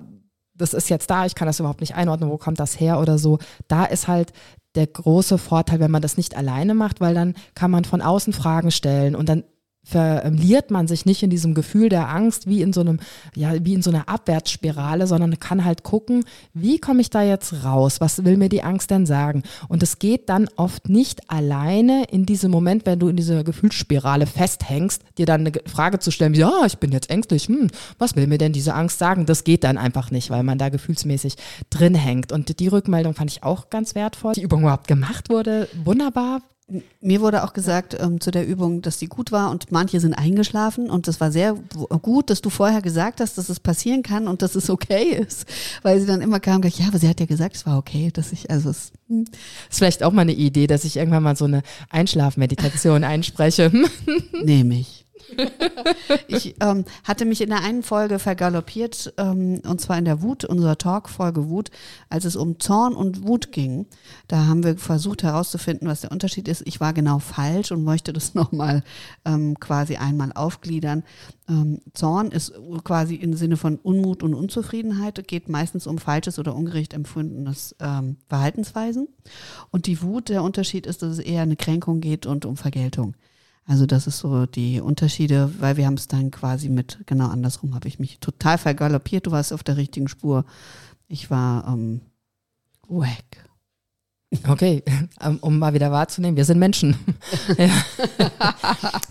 das 0.54 0.74
ist 0.74 0.88
jetzt 0.88 1.10
da, 1.10 1.26
ich 1.26 1.34
kann 1.34 1.46
das 1.46 1.60
überhaupt 1.60 1.80
nicht 1.80 1.94
einordnen, 1.94 2.30
wo 2.30 2.38
kommt 2.38 2.60
das 2.60 2.78
her 2.78 3.00
oder 3.00 3.18
so. 3.18 3.38
Da 3.68 3.84
ist 3.84 4.08
halt 4.08 4.32
der 4.74 4.86
große 4.86 5.38
Vorteil, 5.38 5.80
wenn 5.80 5.90
man 5.90 6.02
das 6.02 6.16
nicht 6.16 6.36
alleine 6.36 6.74
macht, 6.74 7.00
weil 7.00 7.14
dann 7.14 7.34
kann 7.54 7.70
man 7.70 7.84
von 7.84 8.02
außen 8.02 8.32
Fragen 8.32 8.70
stellen 8.70 9.14
und 9.14 9.28
dann 9.28 9.44
verliert 9.84 10.70
man 10.70 10.88
sich 10.88 11.04
nicht 11.06 11.22
in 11.22 11.30
diesem 11.30 11.54
Gefühl 11.54 11.90
der 11.90 12.08
Angst 12.08 12.48
wie 12.48 12.62
in 12.62 12.72
so 12.72 12.80
einem, 12.80 12.98
ja, 13.34 13.52
wie 13.64 13.74
in 13.74 13.82
so 13.82 13.90
einer 13.90 14.08
Abwärtsspirale, 14.08 15.06
sondern 15.06 15.38
kann 15.38 15.64
halt 15.64 15.82
gucken, 15.82 16.24
wie 16.54 16.78
komme 16.78 17.02
ich 17.02 17.10
da 17.10 17.22
jetzt 17.22 17.64
raus? 17.64 18.00
Was 18.00 18.24
will 18.24 18.36
mir 18.36 18.48
die 18.48 18.62
Angst 18.62 18.90
denn 18.90 19.06
sagen? 19.06 19.42
Und 19.68 19.82
es 19.82 19.98
geht 19.98 20.28
dann 20.28 20.48
oft 20.56 20.88
nicht 20.88 21.30
alleine 21.30 22.04
in 22.10 22.24
diesem 22.24 22.50
Moment, 22.50 22.86
wenn 22.86 22.98
du 22.98 23.08
in 23.08 23.16
dieser 23.16 23.44
Gefühlsspirale 23.44 24.26
festhängst, 24.26 25.02
dir 25.18 25.26
dann 25.26 25.42
eine 25.42 25.52
Frage 25.66 25.98
zu 25.98 26.10
stellen, 26.10 26.34
wie, 26.34 26.38
ja, 26.38 26.62
ich 26.66 26.78
bin 26.78 26.90
jetzt 26.90 27.10
ängstlich, 27.10 27.48
hm, 27.48 27.68
was 27.98 28.16
will 28.16 28.26
mir 28.26 28.38
denn 28.38 28.52
diese 28.52 28.74
Angst 28.74 28.98
sagen? 28.98 29.26
Das 29.26 29.44
geht 29.44 29.64
dann 29.64 29.76
einfach 29.76 30.10
nicht, 30.10 30.30
weil 30.30 30.42
man 30.42 30.58
da 30.58 30.70
gefühlsmäßig 30.70 31.36
drin 31.68 31.94
hängt. 31.94 32.32
Und 32.32 32.58
die 32.58 32.68
Rückmeldung 32.68 33.14
fand 33.14 33.30
ich 33.30 33.42
auch 33.42 33.68
ganz 33.68 33.94
wertvoll. 33.94 34.32
Die 34.32 34.42
Übung 34.42 34.62
überhaupt 34.62 34.88
gemacht 34.88 35.28
wurde, 35.28 35.68
wunderbar, 35.84 36.40
Mir 37.02 37.20
wurde 37.20 37.44
auch 37.44 37.52
gesagt 37.52 37.94
ähm, 38.00 38.22
zu 38.22 38.30
der 38.30 38.46
Übung, 38.46 38.80
dass 38.80 38.96
die 38.96 39.06
gut 39.06 39.32
war 39.32 39.50
und 39.50 39.70
manche 39.70 40.00
sind 40.00 40.14
eingeschlafen 40.14 40.88
und 40.88 41.08
das 41.08 41.20
war 41.20 41.30
sehr 41.30 41.52
gut, 42.00 42.30
dass 42.30 42.40
du 42.40 42.48
vorher 42.48 42.80
gesagt 42.80 43.20
hast, 43.20 43.36
dass 43.36 43.50
es 43.50 43.60
passieren 43.60 44.02
kann 44.02 44.26
und 44.26 44.40
dass 44.40 44.54
es 44.54 44.70
okay 44.70 45.10
ist, 45.10 45.46
weil 45.82 46.00
sie 46.00 46.06
dann 46.06 46.22
immer 46.22 46.40
kam, 46.40 46.62
gleich, 46.62 46.78
ja, 46.78 46.88
aber 46.88 46.98
sie 46.98 47.08
hat 47.08 47.20
ja 47.20 47.26
gesagt, 47.26 47.56
es 47.56 47.66
war 47.66 47.76
okay, 47.76 48.10
dass 48.10 48.32
ich, 48.32 48.50
also 48.50 48.70
es 48.70 48.92
hm. 49.08 49.26
ist 49.68 49.78
vielleicht 49.78 50.02
auch 50.02 50.12
mal 50.12 50.22
eine 50.22 50.32
Idee, 50.32 50.66
dass 50.66 50.84
ich 50.84 50.96
irgendwann 50.96 51.22
mal 51.22 51.36
so 51.36 51.44
eine 51.44 51.62
Einschlafmeditation 51.90 53.04
einspreche. 53.04 53.70
Nehme 54.42 54.76
ich. 54.76 55.03
ich 56.28 56.54
ähm, 56.60 56.84
hatte 57.04 57.24
mich 57.24 57.40
in 57.40 57.50
der 57.50 57.62
einen 57.62 57.82
Folge 57.82 58.18
vergaloppiert, 58.18 59.14
ähm, 59.18 59.60
und 59.64 59.80
zwar 59.80 59.98
in 59.98 60.04
der 60.04 60.22
Wut, 60.22 60.44
unserer 60.44 60.78
Talk-Folge 60.78 61.48
Wut, 61.48 61.70
als 62.08 62.24
es 62.24 62.36
um 62.36 62.58
Zorn 62.60 62.94
und 62.94 63.26
Wut 63.26 63.52
ging. 63.52 63.86
Da 64.28 64.46
haben 64.46 64.64
wir 64.64 64.76
versucht 64.76 65.22
herauszufinden, 65.22 65.88
was 65.88 66.02
der 66.02 66.12
Unterschied 66.12 66.48
ist. 66.48 66.62
Ich 66.66 66.80
war 66.80 66.92
genau 66.92 67.18
falsch 67.18 67.72
und 67.72 67.84
möchte 67.84 68.12
das 68.12 68.34
nochmal 68.34 68.82
ähm, 69.24 69.58
quasi 69.60 69.96
einmal 69.96 70.32
aufgliedern. 70.32 71.02
Ähm, 71.48 71.80
Zorn 71.92 72.30
ist 72.30 72.52
quasi 72.84 73.16
im 73.16 73.34
Sinne 73.34 73.56
von 73.56 73.76
Unmut 73.76 74.22
und 74.22 74.34
Unzufriedenheit, 74.34 75.26
geht 75.28 75.48
meistens 75.48 75.86
um 75.86 75.98
falsches 75.98 76.38
oder 76.38 76.54
ungerecht 76.54 76.94
empfundenes 76.94 77.76
ähm, 77.80 78.16
Verhaltensweisen. 78.28 79.08
Und 79.70 79.86
die 79.86 80.02
Wut, 80.02 80.28
der 80.28 80.42
Unterschied 80.42 80.86
ist, 80.86 81.02
dass 81.02 81.12
es 81.12 81.18
eher 81.18 81.42
eine 81.42 81.56
Kränkung 81.56 82.00
geht 82.00 82.26
und 82.26 82.44
um 82.44 82.56
Vergeltung. 82.56 83.14
Also 83.66 83.86
das 83.86 84.06
ist 84.06 84.18
so 84.18 84.46
die 84.46 84.80
Unterschiede, 84.80 85.50
weil 85.58 85.76
wir 85.76 85.86
haben 85.86 85.94
es 85.94 86.06
dann 86.06 86.30
quasi 86.30 86.68
mit, 86.68 86.98
genau 87.06 87.28
andersrum, 87.28 87.74
habe 87.74 87.88
ich 87.88 87.98
mich 87.98 88.18
total 88.20 88.58
vergaloppiert. 88.58 89.26
Du 89.26 89.30
warst 89.30 89.52
auf 89.52 89.62
der 89.62 89.76
richtigen 89.76 90.08
Spur. 90.08 90.44
Ich 91.08 91.30
war 91.30 91.66
ähm, 91.68 92.02
wack. 92.88 93.44
Okay, 94.48 94.82
ähm, 95.22 95.38
um 95.40 95.58
mal 95.58 95.74
wieder 95.74 95.92
wahrzunehmen, 95.92 96.36
wir 96.36 96.44
sind 96.44 96.58
Menschen. 96.58 96.96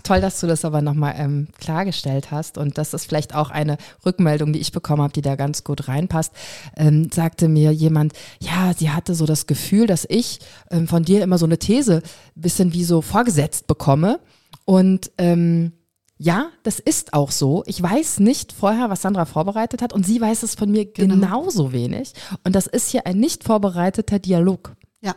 Toll, 0.02 0.20
dass 0.20 0.40
du 0.40 0.46
das 0.46 0.64
aber 0.64 0.82
nochmal 0.82 1.14
ähm, 1.16 1.48
klargestellt 1.58 2.30
hast. 2.30 2.58
Und 2.58 2.78
das 2.78 2.94
ist 2.94 3.06
vielleicht 3.06 3.34
auch 3.34 3.50
eine 3.50 3.78
Rückmeldung, 4.04 4.52
die 4.52 4.58
ich 4.60 4.72
bekommen 4.72 5.02
habe, 5.02 5.12
die 5.12 5.22
da 5.22 5.36
ganz 5.36 5.64
gut 5.64 5.88
reinpasst. 5.88 6.32
Ähm, 6.76 7.10
sagte 7.12 7.48
mir 7.48 7.72
jemand, 7.72 8.12
ja, 8.38 8.72
sie 8.76 8.90
hatte 8.90 9.14
so 9.14 9.26
das 9.26 9.46
Gefühl, 9.46 9.86
dass 9.86 10.06
ich 10.08 10.40
ähm, 10.70 10.86
von 10.86 11.04
dir 11.04 11.22
immer 11.22 11.38
so 11.38 11.46
eine 11.46 11.58
These 11.58 12.02
bisschen 12.34 12.72
wie 12.72 12.84
so 12.84 13.00
vorgesetzt 13.00 13.66
bekomme. 13.66 14.20
Und 14.64 15.10
ähm, 15.18 15.72
ja, 16.16 16.50
das 16.62 16.78
ist 16.78 17.12
auch 17.12 17.30
so. 17.30 17.64
Ich 17.66 17.82
weiß 17.82 18.20
nicht 18.20 18.52
vorher, 18.52 18.88
was 18.88 19.02
Sandra 19.02 19.24
vorbereitet 19.24 19.82
hat 19.82 19.92
und 19.92 20.06
sie 20.06 20.20
weiß 20.20 20.42
es 20.42 20.54
von 20.54 20.70
mir 20.70 20.86
genau. 20.86 21.14
genauso 21.14 21.72
wenig. 21.72 22.12
Und 22.44 22.54
das 22.54 22.66
ist 22.66 22.90
hier 22.90 23.06
ein 23.06 23.18
nicht 23.18 23.44
vorbereiteter 23.44 24.20
Dialog. 24.20 24.76
Ja. 25.00 25.14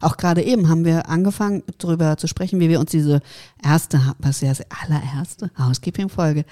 Auch 0.00 0.16
gerade 0.16 0.42
eben 0.42 0.68
haben 0.68 0.84
wir 0.84 1.08
angefangen, 1.08 1.62
darüber 1.78 2.16
zu 2.16 2.26
sprechen, 2.26 2.58
wie 2.58 2.68
wir 2.68 2.80
uns 2.80 2.90
diese 2.90 3.20
erste, 3.62 4.00
was 4.18 4.40
ja 4.40 4.48
das 4.48 4.62
allererste 4.82 5.50
Housekeeping-Folge 5.56 6.44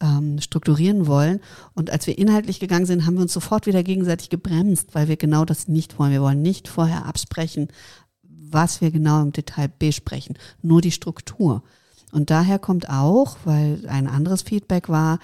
ähm, 0.00 0.38
strukturieren 0.40 1.08
wollen. 1.08 1.40
Und 1.74 1.90
als 1.90 2.06
wir 2.06 2.16
inhaltlich 2.16 2.60
gegangen 2.60 2.86
sind, 2.86 3.04
haben 3.04 3.14
wir 3.14 3.22
uns 3.22 3.32
sofort 3.32 3.66
wieder 3.66 3.82
gegenseitig 3.82 4.30
gebremst, 4.30 4.94
weil 4.94 5.08
wir 5.08 5.16
genau 5.16 5.44
das 5.44 5.66
nicht 5.66 5.98
wollen. 5.98 6.12
Wir 6.12 6.22
wollen 6.22 6.42
nicht 6.42 6.68
vorher 6.68 7.06
absprechen, 7.06 7.68
was 8.50 8.80
wir 8.80 8.90
genau 8.90 9.22
im 9.22 9.32
Detail 9.32 9.70
besprechen, 9.78 10.36
nur 10.62 10.80
die 10.80 10.92
Struktur. 10.92 11.62
Und 12.14 12.30
daher 12.30 12.60
kommt 12.60 12.88
auch, 12.88 13.38
weil 13.44 13.88
ein 13.88 14.06
anderes 14.06 14.42
Feedback 14.42 14.88
war, 14.88 15.18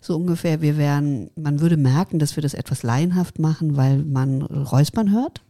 so 0.00 0.14
ungefähr, 0.14 0.62
wir 0.62 0.76
wären, 0.76 1.30
man 1.34 1.60
würde 1.60 1.76
merken, 1.76 2.20
dass 2.20 2.36
wir 2.36 2.42
das 2.42 2.54
etwas 2.54 2.84
laienhaft 2.84 3.40
machen, 3.40 3.76
weil 3.76 4.04
man 4.04 4.42
Räuspern 4.42 5.10
hört 5.10 5.42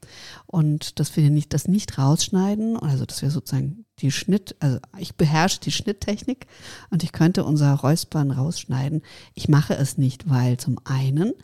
und 0.47 0.99
dass 0.99 1.15
wir 1.15 1.29
nicht, 1.29 1.53
das 1.53 1.69
nicht 1.69 1.99
rausschneiden, 1.99 2.79
also 2.79 3.05
dass 3.05 3.21
wir 3.21 3.31
sozusagen 3.31 3.85
die 3.99 4.11
Schnitt, 4.11 4.57
also 4.61 4.79
ich 4.97 5.15
beherrsche 5.15 5.61
die 5.61 5.73
Schnitttechnik 5.73 6.47
und 6.89 7.03
ich 7.03 7.13
könnte 7.13 7.45
unser 7.45 7.75
Räuspern 7.75 8.31
rausschneiden. 8.31 9.03
Ich 9.35 9.49
mache 9.49 9.75
es 9.75 9.99
nicht, 9.99 10.31
weil 10.31 10.57
zum 10.57 10.79
einen 10.85 11.35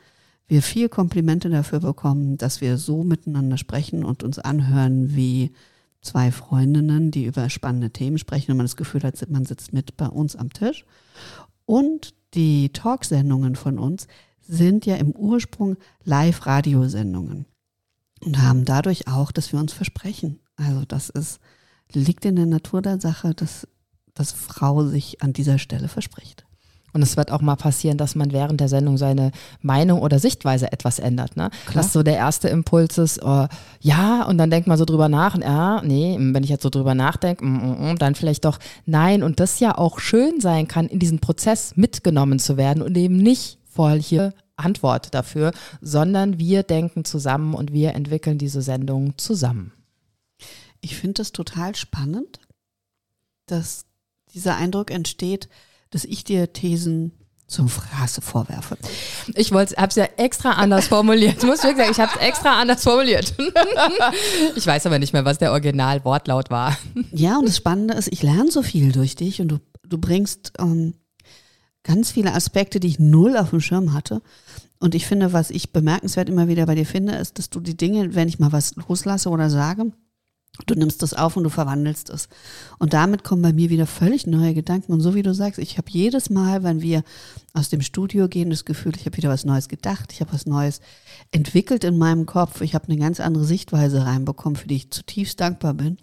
wir 0.47 0.63
viel 0.63 0.89
Komplimente 0.89 1.49
dafür 1.49 1.81
bekommen, 1.81 2.37
dass 2.37 2.61
wir 2.61 2.77
so 2.77 3.03
miteinander 3.03 3.57
sprechen 3.57 4.05
und 4.05 4.23
uns 4.23 4.39
anhören 4.39 5.15
wie 5.17 5.53
zwei 6.01 6.31
Freundinnen, 6.31 7.11
die 7.11 7.25
über 7.25 7.49
spannende 7.49 7.91
Themen 7.91 8.19
sprechen 8.19 8.51
und 8.51 8.59
man 8.59 8.67
das 8.67 8.77
Gefühl 8.77 9.03
hat, 9.03 9.29
man 9.31 9.47
sitzt 9.47 9.73
mit 9.73 9.97
bei 9.97 10.07
uns 10.07 10.37
am 10.37 10.53
Tisch. 10.53 10.85
Und 11.65 12.15
die 12.35 12.71
Talksendungen 12.71 13.57
von 13.57 13.79
uns 13.79 14.07
sind 14.41 14.85
ja 14.85 14.97
im 14.97 15.13
Ursprung 15.13 15.77
Live-Radiosendungen 16.05 17.47
und 18.21 18.43
haben 18.43 18.65
dadurch 18.65 19.09
auch, 19.09 19.33
dass 19.33 19.53
wir 19.53 19.61
uns 19.61 19.73
versprechen. 19.73 20.41
Also 20.57 20.85
das 20.85 21.09
ist, 21.09 21.41
liegt 21.93 22.25
in 22.27 22.37
der 22.37 22.47
Natur 22.47 22.83
der 22.83 23.01
Sache, 23.01 23.35
dass, 23.35 23.67
dass 24.13 24.33
Frau 24.33 24.85
sich 24.85 25.23
an 25.23 25.33
dieser 25.33 25.59
Stelle 25.59 25.89
verspricht. 25.89 26.44
Und 26.95 27.03
es 27.03 27.17
wird 27.17 27.33
auch 27.33 27.41
mal 27.41 27.57
passieren, 27.57 27.99
dass 27.99 28.15
man 28.15 28.33
während 28.33 28.61
der 28.61 28.69
Sendung 28.69 28.97
seine 28.97 29.33
Meinung 29.61 30.01
oder 30.01 30.21
Sichtweise 30.21 30.71
etwas 30.71 31.01
ändert. 31.01 31.37
Ne? 31.37 31.51
Dass 31.75 31.93
so 31.93 32.05
der 32.05 32.15
erste 32.15 32.49
Impuls 32.49 32.99
ist, 32.99 33.21
oh, 33.21 33.49
ja, 33.81 34.23
und 34.23 34.39
dann 34.39 34.49
denkt 34.49 34.69
man 34.69 34.79
so 34.79 34.85
drüber 34.85 35.09
nach, 35.09 35.37
ja, 35.37 35.83
nee, 35.83 36.17
wenn 36.19 36.45
ich 36.45 36.51
jetzt 36.51 36.63
so 36.63 36.71
drüber 36.71 36.95
nachdenke, 36.95 37.45
mm, 37.45 37.93
mm, 37.93 37.99
dann 37.99 38.15
vielleicht 38.15 38.45
doch 38.45 38.61
nein. 38.87 39.25
Und 39.25 39.41
das 39.41 39.59
ja 39.59 39.77
auch 39.77 39.99
schön 39.99 40.41
sein 40.41 40.69
kann, 40.69 40.87
in 40.87 41.01
diesen 41.01 41.19
Prozess 41.19 41.77
mitgenommen 41.77 42.39
zu 42.39 42.57
werden 42.57 42.81
und 42.81 42.97
eben 42.97 43.17
nicht 43.17 43.59
voll 43.65 44.01
hier 44.01 44.33
Antwort 44.57 45.15
dafür, 45.15 45.53
sondern 45.81 46.39
wir 46.39 46.63
denken 46.63 47.05
zusammen 47.05 47.55
und 47.55 47.73
wir 47.73 47.95
entwickeln 47.95 48.39
diese 48.39 48.63
Sendung 48.63 49.19
zusammen. 49.19 49.73
Ich 50.81 50.97
finde 50.97 51.23
es 51.23 51.33
total 51.33 51.75
spannend, 51.75 52.39
dass 53.47 53.85
dieser 54.33 54.57
Eindruck 54.57 54.91
entsteht, 54.91 55.49
dass 55.95 56.05
ich 56.05 56.25
dir 56.25 56.53
Thesen 56.53 57.13
zum 57.47 57.69
Fraße 57.69 58.21
vorwerfe. 58.21 58.77
Ich 59.35 59.53
wollte, 59.53 59.77
habe 59.77 59.89
es 59.89 59.97
ja 59.97 60.09
extra 60.17 60.53
anders 60.53 60.89
formuliert. 60.89 61.37
Ich 61.39 61.45
muss 61.45 61.63
wirklich 61.63 61.79
sagen, 61.79 61.91
ich 61.93 62.01
habe 62.01 62.13
es 62.17 62.27
extra 62.27 62.61
anders 62.61 62.83
formuliert. 62.83 63.35
Ich 64.57 64.67
weiß 64.67 64.87
aber 64.87 64.99
nicht 64.99 65.13
mehr, 65.13 65.25
was 65.25 65.39
der 65.39 65.53
Original-Wortlaut 65.53 66.51
war. 66.51 66.77
Ja, 67.13 67.39
und 67.39 67.49
das 67.49 67.57
Spannende 67.57 67.95
ist, 67.95 68.09
ich 68.13 68.23
lerne 68.23 68.51
so 68.51 68.63
viel 68.63 68.93
durch 68.93 69.15
dich 69.17 69.41
und 69.41 69.49
du, 69.49 69.59
du 69.87 69.99
bringst 69.99 70.53
ähm, 70.59 70.95
ganz 71.83 72.11
viele 72.11 72.35
Aspekte, 72.35 72.81
die 72.81 72.89
ich 72.89 72.99
null 72.99 73.37
auf 73.37 73.51
dem 73.51 73.61
Schirm 73.61 73.93
hatte. 73.93 74.23
Und 74.79 74.95
ich 74.95 75.07
finde, 75.07 75.33
was 75.33 75.51
ich 75.51 75.73
bemerkenswert 75.73 76.29
immer 76.29 76.49
wieder 76.49 76.67
bei 76.67 76.75
dir 76.75 76.87
finde, 76.87 77.15
ist, 77.15 77.39
dass 77.39 77.51
du 77.51 77.61
die 77.61 77.77
Dinge, 77.77 78.15
wenn 78.15 78.29
ich 78.29 78.39
mal 78.39 78.53
was 78.53 78.75
loslasse 78.89 79.29
oder 79.29 79.51
sage, 79.51 79.93
Du 80.67 80.75
nimmst 80.75 81.03
das 81.03 81.15
auf 81.15 81.37
und 81.37 81.43
du 81.43 81.51
verwandelst 81.51 82.11
es. 82.11 82.29
Und 82.79 82.93
damit 82.93 83.25
kommen 83.25 83.43
bei 83.43 83.53
mir 83.53 83.71
wieder 83.71 83.87
völlig 83.87 84.27
neue 84.27 84.55
Gedanken. 84.55 84.93
Und 84.93 85.01
so 85.01 85.15
wie 85.15 85.23
du 85.23 85.35
sagst, 85.35 85.59
ich 85.59 85.79
habe 85.79 85.91
jedes 85.91 86.31
Mal, 86.31 86.63
wenn 86.63 86.81
wir 86.81 87.03
aus 87.53 87.71
dem 87.71 87.81
Studio 87.81 88.29
gehen, 88.29 88.51
das 88.51 88.65
Gefühl, 88.65 88.93
ich 88.97 89.05
habe 89.05 89.17
wieder 89.17 89.31
was 89.31 89.45
Neues 89.45 89.69
gedacht, 89.69 90.13
ich 90.13 90.21
habe 90.21 90.33
was 90.33 90.47
Neues 90.47 90.81
entwickelt 91.33 91.83
in 91.83 91.99
meinem 91.99 92.25
Kopf, 92.25 92.61
ich 92.61 92.75
habe 92.75 92.89
eine 92.89 92.99
ganz 92.99 93.19
andere 93.19 93.45
Sichtweise 93.45 94.07
reinbekommen, 94.07 94.57
für 94.57 94.69
die 94.69 94.77
ich 94.77 94.91
zutiefst 94.91 95.41
dankbar 95.41 95.75
bin. 95.75 95.99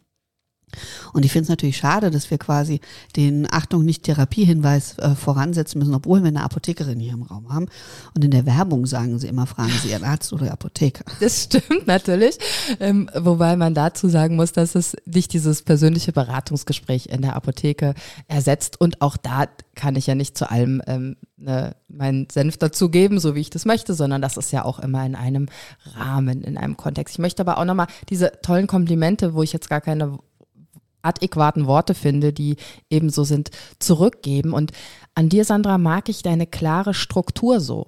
Und 1.14 1.26
ich 1.26 1.32
finde 1.32 1.44
es 1.44 1.50
natürlich 1.50 1.78
schade, 1.78 2.12
dass 2.12 2.30
wir 2.32 2.38
quasi 2.38 2.82
den 3.16 3.48
Achtung 3.52 3.86
nicht 3.86 4.04
Therapiehinweis 4.04 4.98
äh, 4.98 5.16
voransetzen 5.16 5.80
müssen, 5.80 5.94
obwohl 5.94 6.22
wir 6.22 6.28
eine 6.28 6.44
Apothekerin 6.44 7.00
hier 7.00 7.14
im 7.14 7.24
Raum 7.24 7.54
haben. 7.54 7.68
Und 8.16 8.24
in 8.24 8.32
der 8.32 8.46
Werbung 8.46 8.86
sagen 8.86 9.20
sie 9.20 9.28
immer, 9.28 9.46
fragen 9.48 9.74
Sie 9.82 9.90
Ihren 9.90 10.04
Arzt 10.04 10.34
oder 10.34 10.52
Apotheker. 10.52 11.06
Das 11.20 11.44
stimmt 11.44 11.86
natürlich. 11.86 12.38
Ähm, 12.80 13.10
wobei 13.16 13.56
man 13.56 13.74
dazu 13.74 14.10
sagen 14.10 14.36
muss, 14.36 14.54
dass 14.54 14.76
es 14.76 14.96
nicht 15.06 15.34
dieses 15.34 15.62
persönliche 15.62 16.12
Beratungsgespräch 16.12 17.08
in 17.08 17.22
der 17.22 17.36
Apotheke 17.36 17.94
ersetzt. 18.28 18.82
Und 18.82 19.02
auch 19.02 19.18
da 19.18 19.46
kann 19.76 19.96
ich 19.96 20.08
ja 20.08 20.16
nicht 20.16 20.38
zu 20.38 20.50
allem 20.50 20.82
ähm, 20.88 21.16
ne, 21.38 21.76
meinen 21.88 22.28
Senf 22.30 22.58
dazugeben, 22.58 23.20
so 23.20 23.36
wie 23.36 23.42
ich 23.42 23.50
das 23.50 23.66
möchte, 23.66 23.94
sondern 23.94 24.22
das 24.22 24.38
ist 24.38 24.52
ja 24.52 24.66
auch 24.66 24.80
immer 24.80 25.06
in 25.06 25.16
einem 25.16 25.48
Rahmen, 25.96 26.44
in 26.44 26.58
einem 26.58 26.78
Kontext. 26.78 27.16
Ich 27.16 27.20
möchte 27.20 27.42
aber 27.42 27.58
auch 27.58 27.66
nochmal 27.66 27.88
diese 28.10 28.32
tollen 28.42 28.68
Komplimente, 28.68 29.34
wo 29.34 29.44
ich 29.44 29.54
jetzt 29.54 29.70
gar 29.70 29.82
keine 29.82 30.20
adäquaten 31.02 31.68
Worte 31.68 31.94
finde, 31.94 32.34
die 32.34 32.58
ebenso 32.90 33.24
sind, 33.24 33.50
zurückgeben. 33.80 34.54
Und 34.54 34.72
an 35.16 35.30
dir, 35.30 35.46
Sandra, 35.46 35.78
mag 35.78 36.10
ich 36.10 36.24
deine 36.24 36.48
klare 36.48 36.94
Struktur 36.94 37.60
so. 37.60 37.88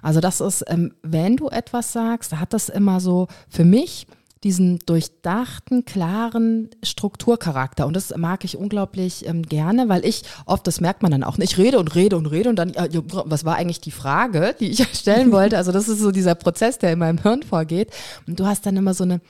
Also 0.00 0.20
das 0.20 0.40
ist, 0.40 0.64
ähm, 0.68 0.94
wenn 1.02 1.36
du 1.36 1.48
etwas 1.48 1.92
sagst, 1.92 2.38
hat 2.38 2.52
das 2.52 2.68
immer 2.68 3.00
so 3.00 3.26
für 3.48 3.64
mich 3.64 4.06
diesen 4.44 4.80
durchdachten, 4.80 5.84
klaren 5.84 6.70
Strukturcharakter. 6.82 7.86
Und 7.86 7.94
das 7.94 8.16
mag 8.16 8.44
ich 8.44 8.56
unglaublich 8.56 9.26
ähm, 9.26 9.42
gerne, 9.42 9.88
weil 9.88 10.04
ich 10.04 10.24
oft, 10.46 10.66
das 10.66 10.80
merkt 10.80 11.02
man 11.02 11.12
dann 11.12 11.22
auch, 11.22 11.38
ich 11.38 11.58
rede 11.58 11.78
und 11.78 11.94
rede 11.94 12.16
und 12.16 12.26
rede 12.26 12.48
und 12.48 12.56
dann, 12.56 12.72
ja, 12.72 12.88
was 13.06 13.44
war 13.44 13.56
eigentlich 13.56 13.80
die 13.80 13.92
Frage, 13.92 14.56
die 14.58 14.70
ich 14.70 14.82
stellen 14.98 15.30
wollte? 15.30 15.58
Also 15.58 15.70
das 15.70 15.88
ist 15.88 16.00
so 16.00 16.10
dieser 16.10 16.34
Prozess, 16.34 16.78
der 16.78 16.92
in 16.92 16.98
meinem 16.98 17.18
Hirn 17.18 17.42
vorgeht. 17.44 17.92
Und 18.26 18.40
du 18.40 18.46
hast 18.46 18.66
dann 18.66 18.76
immer 18.76 18.94
so 18.94 19.04
eine 19.04 19.20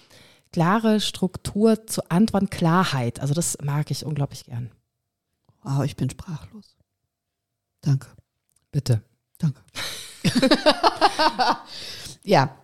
klare 0.52 1.00
Struktur 1.00 1.86
zu 1.86 2.10
antworten, 2.10 2.50
Klarheit. 2.50 3.20
Also 3.20 3.34
das 3.34 3.58
mag 3.62 3.90
ich 3.90 4.04
unglaublich 4.04 4.44
gern. 4.44 4.70
Wow, 5.62 5.84
ich 5.84 5.96
bin 5.96 6.10
sprachlos. 6.10 6.76
Danke. 7.80 8.08
Bitte. 8.70 9.02
Danke. 9.38 9.60
ja. 12.24 12.56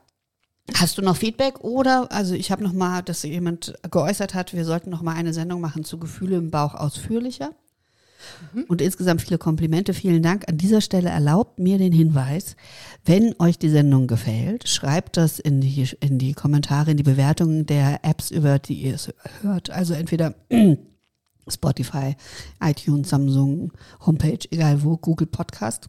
Hast 0.74 0.98
du 0.98 1.02
noch 1.02 1.16
Feedback 1.16 1.60
oder, 1.60 2.12
also 2.12 2.34
ich 2.34 2.52
habe 2.52 2.62
noch 2.62 2.74
mal, 2.74 3.02
dass 3.02 3.22
jemand 3.22 3.74
geäußert 3.90 4.34
hat, 4.34 4.52
wir 4.52 4.66
sollten 4.66 4.90
noch 4.90 5.00
mal 5.00 5.14
eine 5.14 5.32
Sendung 5.32 5.62
machen 5.62 5.82
zu 5.82 5.98
Gefühle 5.98 6.36
im 6.36 6.50
Bauch 6.50 6.74
ausführlicher. 6.74 7.54
Mhm. 8.52 8.64
Und 8.68 8.80
insgesamt 8.80 9.22
viele 9.22 9.38
Komplimente. 9.38 9.94
Vielen 9.94 10.22
Dank. 10.22 10.48
An 10.48 10.58
dieser 10.58 10.80
Stelle 10.80 11.10
erlaubt 11.10 11.58
mir 11.58 11.78
den 11.78 11.92
Hinweis, 11.92 12.56
wenn 13.04 13.34
euch 13.38 13.58
die 13.58 13.70
Sendung 13.70 14.06
gefällt, 14.06 14.68
schreibt 14.68 15.16
das 15.16 15.38
in 15.38 15.60
die, 15.60 15.88
in 16.00 16.18
die 16.18 16.34
Kommentare, 16.34 16.92
in 16.92 16.96
die 16.96 17.02
Bewertungen 17.02 17.66
der 17.66 18.04
Apps, 18.04 18.30
über 18.30 18.58
die 18.58 18.74
ihr 18.74 18.94
es 18.94 19.12
hört. 19.42 19.70
Also 19.70 19.94
entweder 19.94 20.34
Spotify, 21.48 22.16
iTunes, 22.62 23.08
Samsung, 23.08 23.72
Homepage, 24.04 24.40
egal 24.50 24.82
wo, 24.82 24.96
Google 24.96 25.26
Podcast 25.26 25.88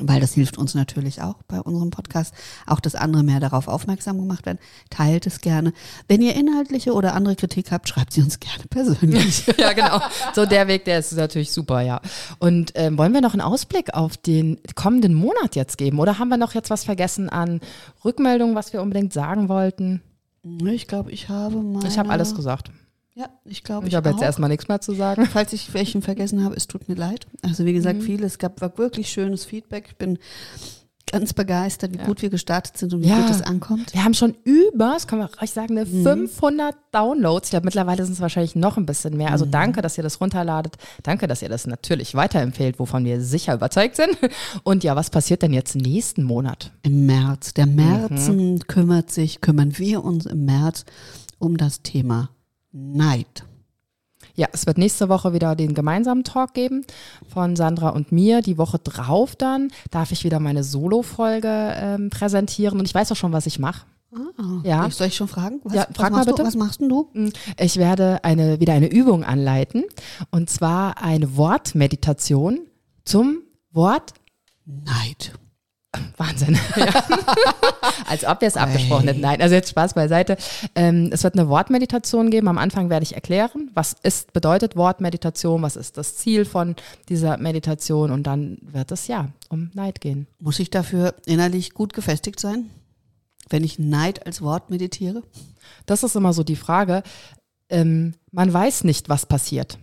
weil 0.00 0.20
das 0.20 0.34
hilft 0.34 0.58
uns 0.58 0.74
natürlich 0.74 1.22
auch 1.22 1.42
bei 1.48 1.60
unserem 1.60 1.90
Podcast, 1.90 2.34
auch 2.66 2.80
dass 2.80 2.94
andere 2.94 3.22
mehr 3.22 3.40
darauf 3.40 3.68
aufmerksam 3.68 4.18
gemacht 4.18 4.46
werden. 4.46 4.58
Teilt 4.90 5.26
es 5.26 5.40
gerne. 5.40 5.72
Wenn 6.08 6.22
ihr 6.22 6.34
inhaltliche 6.34 6.92
oder 6.92 7.14
andere 7.14 7.36
Kritik 7.36 7.70
habt, 7.70 7.88
schreibt 7.88 8.12
sie 8.12 8.22
uns 8.22 8.40
gerne 8.40 8.64
persönlich. 8.68 9.46
ja, 9.58 9.72
genau. 9.72 10.00
So 10.34 10.46
der 10.46 10.68
Weg, 10.68 10.84
der 10.84 10.98
ist 10.98 11.12
natürlich 11.12 11.52
super, 11.52 11.80
ja. 11.80 12.00
Und 12.38 12.72
ähm, 12.74 12.98
wollen 12.98 13.12
wir 13.12 13.20
noch 13.20 13.34
einen 13.34 13.42
Ausblick 13.42 13.94
auf 13.94 14.16
den 14.16 14.58
kommenden 14.74 15.14
Monat 15.14 15.56
jetzt 15.56 15.78
geben? 15.78 15.98
Oder 15.98 16.18
haben 16.18 16.28
wir 16.28 16.36
noch 16.36 16.54
jetzt 16.54 16.70
was 16.70 16.84
vergessen 16.84 17.28
an 17.28 17.60
Rückmeldungen, 18.04 18.54
was 18.54 18.72
wir 18.72 18.82
unbedingt 18.82 19.12
sagen 19.12 19.48
wollten? 19.48 20.02
Ich 20.66 20.86
glaube, 20.86 21.10
ich 21.10 21.28
habe 21.28 21.56
meine... 21.56 21.88
Ich 21.88 21.98
habe 21.98 22.10
alles 22.10 22.34
gesagt. 22.34 22.70
Ja, 23.14 23.28
ich 23.44 23.62
glaube. 23.62 23.86
Ich, 23.86 23.92
ich 23.92 23.96
habe 23.96 24.10
jetzt 24.10 24.22
erstmal 24.22 24.50
nichts 24.50 24.68
mehr 24.68 24.80
zu 24.80 24.92
sagen. 24.92 25.26
Falls 25.32 25.52
ich 25.52 25.72
welchen 25.72 26.02
vergessen 26.02 26.44
habe, 26.44 26.56
es 26.56 26.66
tut 26.66 26.88
mir 26.88 26.96
leid. 26.96 27.26
Also 27.42 27.64
wie 27.64 27.72
gesagt, 27.72 28.00
mhm. 28.00 28.02
viel. 28.02 28.24
Es 28.24 28.38
gab 28.38 28.60
wirklich 28.78 29.08
schönes 29.08 29.44
Feedback. 29.44 29.86
Ich 29.88 29.96
bin 29.96 30.18
ganz 31.12 31.32
begeistert, 31.32 31.92
wie 31.92 31.98
ja. 31.98 32.06
gut 32.06 32.22
wir 32.22 32.30
gestartet 32.30 32.76
sind 32.76 32.92
und 32.92 33.02
wie 33.04 33.08
ja. 33.08 33.20
gut 33.20 33.30
es 33.30 33.42
ankommt. 33.42 33.94
Wir 33.94 34.02
haben 34.02 34.14
schon 34.14 34.34
über, 34.42 34.94
das 34.94 35.06
kann 35.06 35.20
man 35.20 35.28
recht 35.28 35.54
sagen, 35.54 35.78
eine 35.78 35.86
mhm. 35.88 36.02
500 36.02 36.74
Downloads. 36.90 37.48
Ich 37.48 37.50
glaube, 37.50 37.66
mittlerweile 37.66 38.04
sind 38.04 38.14
es 38.14 38.20
wahrscheinlich 38.20 38.56
noch 38.56 38.78
ein 38.78 38.86
bisschen 38.86 39.16
mehr. 39.16 39.30
Also 39.30 39.46
mhm. 39.46 39.52
danke, 39.52 39.80
dass 39.80 39.96
ihr 39.96 40.02
das 40.02 40.20
runterladet. 40.20 40.76
Danke, 41.04 41.28
dass 41.28 41.40
ihr 41.40 41.48
das 41.48 41.68
natürlich 41.68 42.16
weiterempfehlt, 42.16 42.80
wovon 42.80 43.04
wir 43.04 43.20
sicher 43.20 43.54
überzeugt 43.54 43.94
sind. 43.94 44.18
Und 44.64 44.82
ja, 44.82 44.96
was 44.96 45.10
passiert 45.10 45.42
denn 45.42 45.52
jetzt 45.52 45.76
nächsten 45.76 46.24
Monat? 46.24 46.72
Im 46.82 47.06
März. 47.06 47.54
Der 47.54 47.66
März 47.66 48.28
mhm. 48.28 48.58
kümmert 48.66 49.12
sich, 49.12 49.40
kümmern 49.40 49.78
wir 49.78 50.02
uns 50.02 50.26
im 50.26 50.44
März 50.46 50.84
um 51.38 51.56
das 51.56 51.82
Thema 51.82 52.30
Neid. 52.74 53.44
Ja, 54.34 54.48
es 54.52 54.66
wird 54.66 54.78
nächste 54.78 55.08
Woche 55.08 55.32
wieder 55.32 55.54
den 55.54 55.74
gemeinsamen 55.74 56.24
Talk 56.24 56.54
geben 56.54 56.84
von 57.32 57.54
Sandra 57.54 57.90
und 57.90 58.10
mir. 58.10 58.42
Die 58.42 58.58
Woche 58.58 58.80
drauf 58.80 59.36
dann 59.36 59.68
darf 59.90 60.10
ich 60.10 60.24
wieder 60.24 60.40
meine 60.40 60.64
Solo-Folge 60.64 61.74
ähm, 61.76 62.10
präsentieren 62.10 62.80
und 62.80 62.86
ich 62.86 62.94
weiß 62.94 63.12
auch 63.12 63.16
schon, 63.16 63.32
was 63.32 63.46
ich 63.46 63.60
mache. 63.60 63.86
Ah, 64.12 64.60
ja. 64.64 64.90
Soll 64.90 65.08
ich 65.08 65.16
schon 65.16 65.28
fragen? 65.28 65.60
Was, 65.64 65.74
ja, 65.74 65.86
frag 65.92 66.12
mal 66.12 66.24
bitte. 66.24 66.42
Du? 66.42 66.44
Was 66.44 66.56
machst 66.56 66.80
denn 66.80 66.88
du? 66.88 67.10
Hm, 67.12 67.32
ich 67.58 67.76
werde 67.76 68.22
eine, 68.24 68.58
wieder 68.58 68.72
eine 68.72 68.90
Übung 68.90 69.24
anleiten 69.24 69.84
und 70.30 70.50
zwar 70.50 71.02
eine 71.02 71.36
Wortmeditation 71.36 72.60
zum 73.04 73.42
Wort 73.70 74.14
Neid. 74.64 75.32
Wahnsinn. 76.16 76.58
Ja. 76.76 76.86
Als 78.06 78.24
ob 78.24 78.40
wir 78.40 78.48
es 78.48 78.56
abgesprochen 78.56 79.08
hätten. 79.08 79.20
Nein, 79.20 79.40
also 79.40 79.54
jetzt 79.54 79.70
Spaß 79.70 79.94
beiseite. 79.94 80.36
Ähm, 80.74 81.10
es 81.12 81.24
wird 81.24 81.34
eine 81.34 81.48
Wortmeditation 81.48 82.30
geben. 82.30 82.48
Am 82.48 82.58
Anfang 82.58 82.90
werde 82.90 83.04
ich 83.04 83.14
erklären, 83.14 83.70
was 83.74 83.94
ist, 84.02 84.32
bedeutet 84.32 84.76
Wortmeditation, 84.76 85.62
was 85.62 85.76
ist 85.76 85.96
das 85.96 86.16
Ziel 86.16 86.44
von 86.44 86.76
dieser 87.08 87.38
Meditation 87.38 88.10
und 88.10 88.24
dann 88.24 88.58
wird 88.62 88.92
es 88.92 89.06
ja 89.06 89.28
um 89.48 89.70
Neid 89.74 90.00
gehen. 90.00 90.26
Muss 90.38 90.58
ich 90.58 90.70
dafür 90.70 91.14
innerlich 91.26 91.74
gut 91.74 91.92
gefestigt 91.92 92.40
sein, 92.40 92.70
wenn 93.48 93.64
ich 93.64 93.78
Neid 93.78 94.26
als 94.26 94.42
Wort 94.42 94.70
meditiere? 94.70 95.22
Das 95.86 96.02
ist 96.02 96.16
immer 96.16 96.32
so 96.32 96.42
die 96.42 96.56
Frage. 96.56 97.02
Ähm, 97.68 98.14
man 98.30 98.52
weiß 98.52 98.84
nicht, 98.84 99.08
was 99.08 99.26
passiert. 99.26 99.78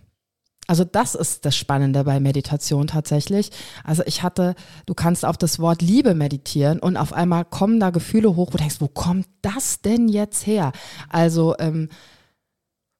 Also 0.72 0.84
das 0.84 1.14
ist 1.14 1.44
das 1.44 1.54
Spannende 1.54 2.02
bei 2.04 2.18
Meditation 2.18 2.86
tatsächlich. 2.86 3.50
Also 3.84 4.02
ich 4.06 4.22
hatte, 4.22 4.54
du 4.86 4.94
kannst 4.94 5.22
auf 5.22 5.36
das 5.36 5.58
Wort 5.58 5.82
Liebe 5.82 6.14
meditieren 6.14 6.78
und 6.78 6.96
auf 6.96 7.12
einmal 7.12 7.44
kommen 7.44 7.78
da 7.78 7.90
Gefühle 7.90 8.36
hoch, 8.36 8.48
wo 8.48 8.52
du 8.52 8.56
denkst, 8.56 8.80
wo 8.80 8.88
kommt 8.88 9.26
das 9.42 9.82
denn 9.82 10.08
jetzt 10.08 10.46
her? 10.46 10.72
Also 11.10 11.54
ähm, 11.58 11.90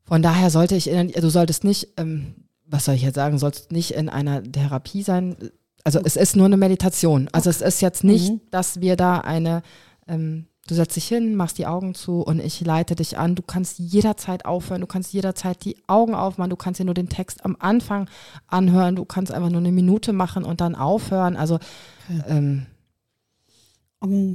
von 0.04 0.20
daher 0.20 0.50
sollte 0.50 0.76
ich, 0.76 0.86
in, 0.86 1.12
du 1.12 1.30
solltest 1.30 1.64
nicht, 1.64 1.94
ähm, 1.96 2.34
was 2.66 2.84
soll 2.84 2.94
ich 2.94 3.00
jetzt 3.04 3.14
sagen, 3.14 3.38
sollst 3.38 3.72
nicht 3.72 3.92
in 3.92 4.10
einer 4.10 4.42
Therapie 4.42 5.02
sein. 5.02 5.34
Also 5.82 5.98
es 6.04 6.16
ist 6.16 6.36
nur 6.36 6.44
eine 6.44 6.58
Meditation. 6.58 7.30
Also 7.32 7.48
okay. 7.48 7.56
es 7.60 7.74
ist 7.76 7.80
jetzt 7.80 8.04
nicht, 8.04 8.32
mhm. 8.32 8.40
dass 8.50 8.82
wir 8.82 8.96
da 8.96 9.16
eine 9.20 9.62
ähm, 10.06 10.44
Du 10.68 10.76
setzt 10.76 10.94
dich 10.94 11.08
hin, 11.08 11.34
machst 11.34 11.58
die 11.58 11.66
Augen 11.66 11.94
zu 11.94 12.20
und 12.20 12.38
ich 12.38 12.60
leite 12.60 12.94
dich 12.94 13.18
an. 13.18 13.34
Du 13.34 13.42
kannst 13.42 13.80
jederzeit 13.80 14.44
aufhören, 14.44 14.80
du 14.80 14.86
kannst 14.86 15.12
jederzeit 15.12 15.64
die 15.64 15.76
Augen 15.88 16.14
aufmachen, 16.14 16.50
du 16.50 16.56
kannst 16.56 16.78
dir 16.78 16.84
nur 16.84 16.94
den 16.94 17.08
Text 17.08 17.44
am 17.44 17.56
Anfang 17.58 18.08
anhören, 18.46 18.94
du 18.94 19.04
kannst 19.04 19.32
einfach 19.32 19.50
nur 19.50 19.58
eine 19.58 19.72
Minute 19.72 20.12
machen 20.12 20.44
und 20.44 20.60
dann 20.60 20.76
aufhören. 20.76 21.36
Also 21.36 21.58
ähm, 22.28 22.66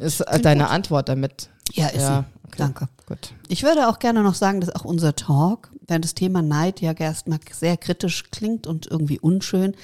ist 0.01 0.23
deine 0.41 0.63
gut. 0.63 0.71
Antwort 0.71 1.07
damit. 1.07 1.49
Ja, 1.73 1.87
ist 1.87 2.01
ja, 2.01 2.25
okay. 2.45 2.55
Danke. 2.57 2.89
Gut. 3.05 3.33
Ich 3.47 3.63
würde 3.63 3.87
auch 3.87 3.99
gerne 3.99 4.21
noch 4.21 4.35
sagen, 4.35 4.59
dass 4.59 4.75
auch 4.75 4.83
unser 4.83 5.15
Talk, 5.15 5.71
wenn 5.87 6.01
das 6.01 6.13
Thema 6.13 6.41
Neid 6.41 6.81
ja 6.81 6.91
erstmal 6.91 7.39
sehr 7.51 7.77
kritisch 7.77 8.31
klingt 8.31 8.67
und 8.67 8.85
irgendwie 8.85 9.19
unschön, 9.19 9.75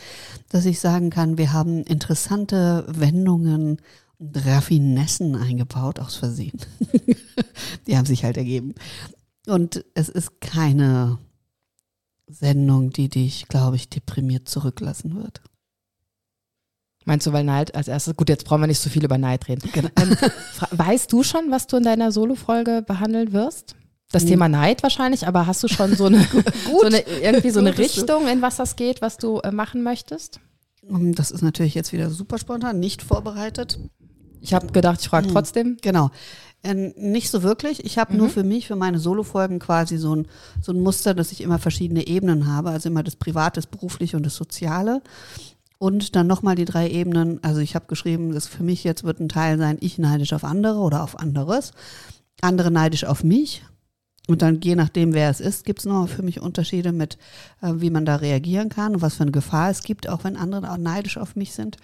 dass 0.50 0.66
ich 0.66 0.82
sagen 0.82 1.10
kann, 1.10 1.38
wir 1.38 1.54
haben 1.54 1.84
interessante 1.84 2.86
Wendungen 2.88 3.80
Raffinessen 4.20 5.36
eingebaut, 5.36 6.00
aus 6.00 6.16
Versehen. 6.16 6.60
die 7.88 7.98
haben 7.98 8.06
sich 8.06 8.24
halt 8.24 8.38
ergeben. 8.38 8.76
Und 9.48 9.84
es 9.94 10.10
ist 10.10 10.40
keine 10.40 11.20
Sendung, 12.28 12.92
die 12.92 13.10
dich, 13.10 13.48
glaube 13.48 13.76
ich, 13.76 13.90
deprimiert 13.90 14.48
zurücklassen 14.48 15.16
wird. 15.16 15.42
Meinst 17.06 17.28
du, 17.28 17.34
weil 17.34 17.44
Neid 17.44 17.76
als 17.76 17.90
erstes, 17.90 18.16
gut, 18.16 18.30
jetzt 18.30 18.46
brauchen 18.46 18.62
wir 18.62 18.68
nicht 18.68 18.80
so 18.80 18.90
viel 18.90 19.04
über 19.04 19.18
Neid 19.18 19.48
reden. 19.50 19.70
Genau. 19.74 19.90
Ähm, 20.00 20.16
weißt 20.72 21.12
du 21.12 21.24
schon, 21.24 21.52
was 21.52 21.68
du 21.68 21.78
in 21.78 21.84
deiner 21.84 22.12
Solo-Folge 22.12 22.82
behandeln 22.86 23.34
wirst? 23.34 23.76
Das 24.12 24.24
mhm. 24.24 24.28
Thema 24.30 24.48
Neid 24.48 24.84
wahrscheinlich, 24.84 25.28
aber 25.28 25.46
hast 25.46 25.64
du 25.64 25.68
schon 25.68 25.96
so 25.96 26.06
eine, 26.06 26.26
so 26.80 26.86
eine 26.86 27.02
irgendwie 27.02 27.50
so 27.50 27.60
eine 27.60 27.78
Richtung, 27.78 28.28
in 28.28 28.42
was 28.42 28.56
das 28.56 28.78
geht, 28.78 29.02
was 29.02 29.18
du 29.18 29.40
äh, 29.40 29.52
machen 29.52 29.84
möchtest? 29.84 30.40
Das 30.82 31.32
ist 31.32 31.42
natürlich 31.42 31.76
jetzt 31.76 31.94
wieder 31.94 32.10
super 32.10 32.38
spontan, 32.38 32.80
nicht 32.80 33.02
vorbereitet. 33.02 33.80
Ich 34.44 34.54
habe 34.54 34.68
gedacht, 34.68 35.00
ich 35.02 35.08
frage 35.08 35.28
hm, 35.28 35.34
trotzdem. 35.34 35.78
Genau. 35.82 36.12
Äh, 36.64 36.92
nicht 36.98 37.30
so 37.30 37.44
wirklich. 37.44 37.86
Ich 37.86 37.98
habe 37.98 38.12
mhm. 38.12 38.20
nur 38.20 38.30
für 38.30 38.44
mich, 38.44 38.68
für 38.68 38.76
meine 38.76 39.00
Solo-Folgen 39.00 39.60
quasi 39.60 39.98
so 39.98 40.16
ein, 40.16 40.28
so 40.62 40.74
ein 40.74 40.82
Muster, 40.82 41.14
dass 41.14 41.32
ich 41.32 41.42
immer 41.42 41.60
verschiedene 41.60 42.08
Ebenen 42.08 42.46
habe. 42.46 42.70
Also 42.70 42.90
immer 42.90 43.04
das 43.04 43.16
Private, 43.16 43.62
das 43.62 43.68
Berufliche 43.68 44.18
und 44.18 44.26
das 44.26 44.36
Soziale. 44.36 45.02
Und 45.80 46.18
dann 46.18 46.28
nochmal 46.28 46.56
die 46.56 46.66
drei 46.66 46.90
Ebenen. 46.90 47.42
Also 47.42 47.62
ich 47.62 47.74
habe 47.74 47.86
geschrieben, 47.88 48.34
dass 48.34 48.48
für 48.48 48.64
mich 48.64 48.84
jetzt 48.84 49.06
wird 49.06 49.22
ein 49.22 49.30
Teil 49.30 49.58
sein, 49.58 49.78
ich 49.80 49.98
neidisch 49.98 50.34
auf 50.34 50.44
andere 50.44 50.80
oder 50.80 51.04
auf 51.04 51.18
anderes. 51.18 51.72
Andere 52.42 52.70
neidisch 52.70 53.06
auf 53.06 53.24
mich. 53.24 53.64
Und 54.28 54.42
dann 54.42 54.60
je 54.62 54.76
nachdem, 54.76 55.14
wer 55.14 55.30
es 55.30 55.40
ist, 55.40 55.66
gibt 55.66 55.80
es 55.80 55.86
noch 55.86 56.08
für 56.10 56.22
mich 56.22 56.42
Unterschiede 56.42 56.92
mit, 56.92 57.18
äh, 57.62 57.74
wie 57.76 57.90
man 57.90 58.06
da 58.06 58.18
reagieren 58.18 58.68
kann 58.68 58.96
und 58.96 59.02
was 59.02 59.16
für 59.16 59.24
eine 59.24 59.32
Gefahr 59.32 59.70
es 59.70 59.84
gibt, 59.84 60.10
auch 60.10 60.26
wenn 60.26 60.36
andere 60.36 60.72
auch 60.72 60.78
neidisch 60.78 61.18
auf 61.18 61.38
mich 61.38 61.54
sind 61.54 61.78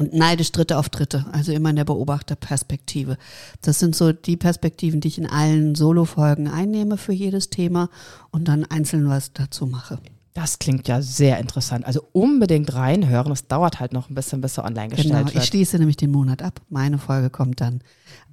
und 0.00 0.14
neidisch 0.14 0.50
Dritte 0.50 0.78
auf 0.78 0.88
Dritte, 0.88 1.26
also 1.30 1.52
immer 1.52 1.68
in 1.68 1.76
der 1.76 1.84
Beobachterperspektive. 1.84 3.18
Das 3.60 3.80
sind 3.80 3.94
so 3.94 4.12
die 4.12 4.38
Perspektiven, 4.38 5.02
die 5.02 5.08
ich 5.08 5.18
in 5.18 5.26
allen 5.26 5.74
Solo-Folgen 5.74 6.48
einnehme 6.48 6.96
für 6.96 7.12
jedes 7.12 7.50
Thema 7.50 7.90
und 8.30 8.48
dann 8.48 8.64
einzeln 8.64 9.10
was 9.10 9.34
dazu 9.34 9.66
mache. 9.66 9.98
Das 10.32 10.58
klingt 10.58 10.88
ja 10.88 11.02
sehr 11.02 11.38
interessant. 11.38 11.84
Also 11.84 12.02
unbedingt 12.12 12.72
reinhören. 12.72 13.30
Es 13.30 13.46
dauert 13.46 13.78
halt 13.78 13.92
noch 13.92 14.08
ein 14.08 14.14
bisschen, 14.14 14.40
bis 14.40 14.56
er 14.56 14.64
online 14.64 14.88
gestellt 14.88 15.12
genau, 15.12 15.26
wird. 15.26 15.36
Ich 15.36 15.44
schließe 15.44 15.78
nämlich 15.78 15.98
den 15.98 16.12
Monat 16.12 16.40
ab. 16.40 16.62
Meine 16.70 16.96
Folge 16.96 17.28
kommt 17.28 17.60
dann 17.60 17.82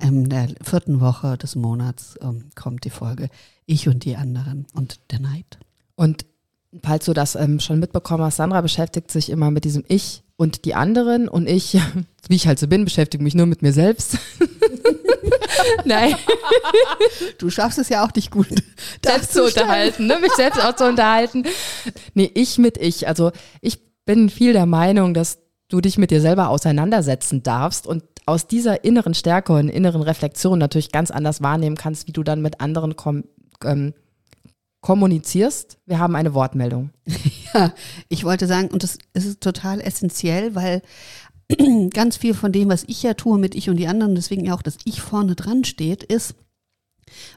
in 0.01 0.29
der 0.29 0.47
vierten 0.61 1.01
Woche 1.01 1.37
des 1.37 1.57
Monats 1.57 2.15
ähm, 2.21 2.45
kommt 2.55 2.85
die 2.85 2.91
Folge 2.91 3.27
Ich 3.65 3.89
und 3.89 4.05
die 4.05 4.15
anderen 4.15 4.67
und 4.73 5.01
der 5.11 5.19
Neid. 5.19 5.59
Und 5.95 6.25
falls 6.83 7.05
du 7.05 7.13
das 7.13 7.35
ähm, 7.35 7.59
schon 7.59 7.79
mitbekommen 7.79 8.23
hast, 8.23 8.37
Sandra 8.37 8.61
beschäftigt 8.61 9.11
sich 9.11 9.29
immer 9.29 9.51
mit 9.51 9.63
diesem 9.63 9.83
Ich 9.87 10.23
und 10.35 10.65
die 10.65 10.75
anderen 10.75 11.27
und 11.27 11.47
ich, 11.47 11.79
wie 12.29 12.35
ich 12.35 12.47
halt 12.47 12.59
so 12.59 12.67
bin, 12.67 12.85
beschäftige 12.85 13.23
mich 13.23 13.35
nur 13.35 13.45
mit 13.45 13.61
mir 13.61 13.73
selbst. 13.73 14.17
Nein. 15.85 16.15
Du 17.37 17.49
schaffst 17.49 17.79
es 17.79 17.89
ja 17.89 18.05
auch 18.05 18.13
nicht 18.13 18.31
gut. 18.31 18.47
Selbst 19.03 19.33
zu 19.33 19.43
unterhalten, 19.43 20.07
ne? 20.07 20.17
mich 20.19 20.33
selbst 20.33 20.63
auch 20.63 20.75
zu 20.75 20.85
unterhalten. 20.87 21.43
Nee, 22.13 22.31
ich 22.33 22.57
mit 22.57 22.77
ich. 22.77 23.07
Also 23.07 23.31
ich 23.61 23.79
bin 24.05 24.29
viel 24.29 24.53
der 24.53 24.65
Meinung, 24.65 25.13
dass 25.13 25.39
du 25.69 25.81
dich 25.81 25.97
mit 25.97 26.11
dir 26.11 26.21
selber 26.21 26.49
auseinandersetzen 26.49 27.43
darfst 27.43 27.87
und 27.87 28.03
aus 28.25 28.47
dieser 28.47 28.83
inneren 28.83 29.13
Stärke 29.13 29.53
und 29.53 29.69
inneren 29.69 30.01
Reflexion 30.01 30.59
natürlich 30.59 30.91
ganz 30.91 31.11
anders 31.11 31.41
wahrnehmen 31.41 31.77
kannst, 31.77 32.07
wie 32.07 32.13
du 32.13 32.23
dann 32.23 32.41
mit 32.41 32.59
anderen 32.61 32.95
komm, 32.95 33.23
ähm, 33.63 33.93
kommunizierst. 34.81 35.79
Wir 35.85 35.99
haben 35.99 36.15
eine 36.15 36.33
Wortmeldung. 36.33 36.91
Ja, 37.53 37.73
ich 38.09 38.25
wollte 38.25 38.45
sagen, 38.45 38.67
und 38.67 38.83
das 38.83 38.97
ist 39.13 39.39
total 39.39 39.79
essentiell, 39.79 40.53
weil 40.53 40.81
ganz 41.93 42.17
viel 42.17 42.33
von 42.33 42.51
dem, 42.51 42.69
was 42.69 42.83
ich 42.87 43.01
ja 43.01 43.13
tue 43.13 43.39
mit 43.39 43.55
ich 43.55 43.69
und 43.69 43.77
die 43.77 43.87
anderen, 43.87 44.15
deswegen 44.15 44.45
ja 44.45 44.53
auch 44.53 44.61
das 44.61 44.77
Ich 44.83 44.99
vorne 44.99 45.33
dran 45.33 45.63
steht, 45.63 46.03
ist, 46.03 46.35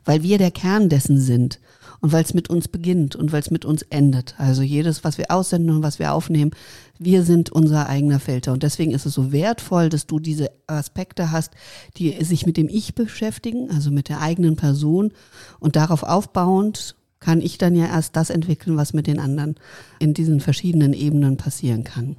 weil 0.05 0.25
wir 0.25 0.37
der 0.37 0.51
Kern 0.51 0.89
dessen 0.89 1.21
sind 1.21 1.61
und 2.01 2.13
weil 2.13 2.25
es 2.25 2.35
mit 2.35 2.51
uns 2.51 2.69
beginnt 2.69 3.15
und 3.15 3.33
weil 3.33 3.41
es 3.41 3.51
mit 3.51 3.65
uns 3.65 3.83
endet. 3.83 4.35
Also 4.39 4.63
jedes, 4.63 5.05
was 5.05 5.19
wir 5.19 5.31
aussenden 5.31 5.77
und 5.77 5.83
was 5.83 5.99
wir 5.99 6.13
aufnehmen, 6.13 6.51
wir 6.99 7.23
sind 7.23 7.51
unser 7.51 7.89
eigener 7.89 8.21
Filter. 8.21 8.53
Und 8.53 8.63
deswegen 8.63 8.93
ist 8.93 9.07
es 9.07 9.15
so 9.15 9.33
wertvoll, 9.33 9.91
dass 9.91 10.07
du 10.07 10.19
diese 10.19 10.51
Aspekte 10.67 11.31
hast, 11.31 11.53
die 11.97 12.23
sich 12.25 12.47
mit 12.47 12.57
dem 12.57 12.69
Ich 12.69 12.95
beschäftigen, 12.95 13.71
also 13.71 13.91
mit 13.91 14.09
der 14.09 14.21
eigenen 14.21 14.57
Person. 14.57 15.13
Und 15.61 15.77
darauf 15.77 16.03
aufbauend 16.03 16.97
kann 17.21 17.41
ich 17.41 17.59
dann 17.59 17.77
ja 17.77 17.87
erst 17.87 18.17
das 18.17 18.31
entwickeln, 18.31 18.77
was 18.77 18.93
mit 18.93 19.07
den 19.07 19.21
anderen 19.21 19.57
in 19.99 20.15
diesen 20.15 20.41
verschiedenen 20.41 20.95
Ebenen 20.95 21.37
passieren 21.37 21.85
kann. 21.85 22.17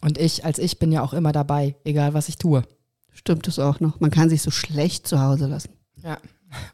Und 0.00 0.18
ich 0.18 0.44
als 0.44 0.58
ich 0.58 0.78
bin 0.78 0.92
ja 0.92 1.02
auch 1.02 1.12
immer 1.12 1.32
dabei, 1.32 1.76
egal 1.84 2.14
was 2.14 2.28
ich 2.28 2.38
tue. 2.38 2.62
Stimmt 3.12 3.48
es 3.48 3.58
auch 3.58 3.80
noch. 3.80 4.00
Man 4.00 4.10
kann 4.10 4.28
sich 4.28 4.42
so 4.42 4.50
schlecht 4.50 5.06
zu 5.06 5.20
Hause 5.20 5.46
lassen. 5.46 5.70
Ja. 6.02 6.18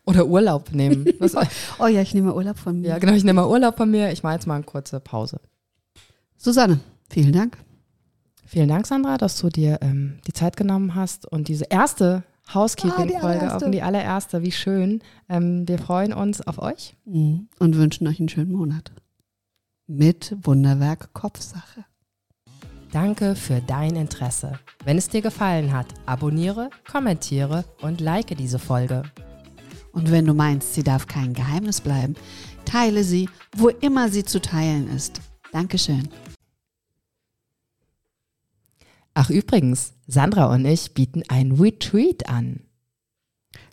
Oder 0.04 0.26
Urlaub 0.26 0.72
nehmen. 0.72 1.06
Oh 1.78 1.86
ja, 1.86 2.02
ich 2.02 2.12
nehme 2.12 2.34
Urlaub 2.34 2.58
von 2.58 2.80
mir. 2.80 2.88
ja, 2.88 2.98
genau, 2.98 3.14
ich 3.14 3.24
nehme 3.24 3.40
mal 3.40 3.48
Urlaub 3.48 3.76
von 3.76 3.90
mir. 3.90 4.12
Ich 4.12 4.22
mache 4.22 4.34
jetzt 4.34 4.46
mal 4.46 4.56
eine 4.56 4.64
kurze 4.64 5.00
Pause. 5.00 5.40
Susanne, 6.36 6.80
vielen 7.08 7.32
Dank. 7.32 7.56
Vielen 8.46 8.68
Dank, 8.68 8.86
Sandra, 8.86 9.16
dass 9.16 9.38
du 9.38 9.48
dir 9.48 9.78
ähm, 9.80 10.18
die 10.26 10.32
Zeit 10.32 10.56
genommen 10.56 10.94
hast 10.94 11.24
und 11.24 11.48
diese 11.48 11.66
erste 11.70 12.24
Housekeeping-Folge, 12.54 13.50
Ah, 13.50 13.58
die 13.58 13.64
auch 13.64 13.70
die 13.70 13.82
allererste, 13.82 14.42
wie 14.42 14.52
schön. 14.52 15.02
Ähm, 15.28 15.66
wir 15.68 15.78
freuen 15.78 16.12
uns 16.12 16.40
auf 16.46 16.60
euch. 16.60 16.96
Mhm. 17.04 17.48
Und 17.58 17.76
wünschen 17.76 18.06
euch 18.06 18.18
einen 18.18 18.28
schönen 18.28 18.52
Monat. 18.52 18.92
Mit 19.86 20.36
Wunderwerk 20.42 21.12
Kopfsache. 21.12 21.84
Danke 22.92 23.36
für 23.36 23.60
dein 23.60 23.94
Interesse. 23.94 24.58
Wenn 24.84 24.98
es 24.98 25.08
dir 25.08 25.22
gefallen 25.22 25.72
hat, 25.72 25.86
abonniere, 26.06 26.70
kommentiere 26.90 27.64
und 27.82 28.00
like 28.00 28.36
diese 28.36 28.58
Folge. 28.58 29.02
Und 29.92 30.10
wenn 30.10 30.24
du 30.24 30.34
meinst, 30.34 30.74
sie 30.74 30.82
darf 30.82 31.06
kein 31.06 31.32
Geheimnis 31.32 31.80
bleiben, 31.80 32.14
teile 32.64 33.04
sie, 33.04 33.28
wo 33.56 33.68
immer 33.68 34.08
sie 34.08 34.24
zu 34.24 34.40
teilen 34.40 34.88
ist. 34.94 35.20
Dankeschön. 35.52 36.08
Ach 39.22 39.28
übrigens, 39.28 39.92
Sandra 40.06 40.46
und 40.46 40.64
ich 40.64 40.94
bieten 40.94 41.22
ein 41.28 41.52
Retreat 41.52 42.30
an. 42.30 42.60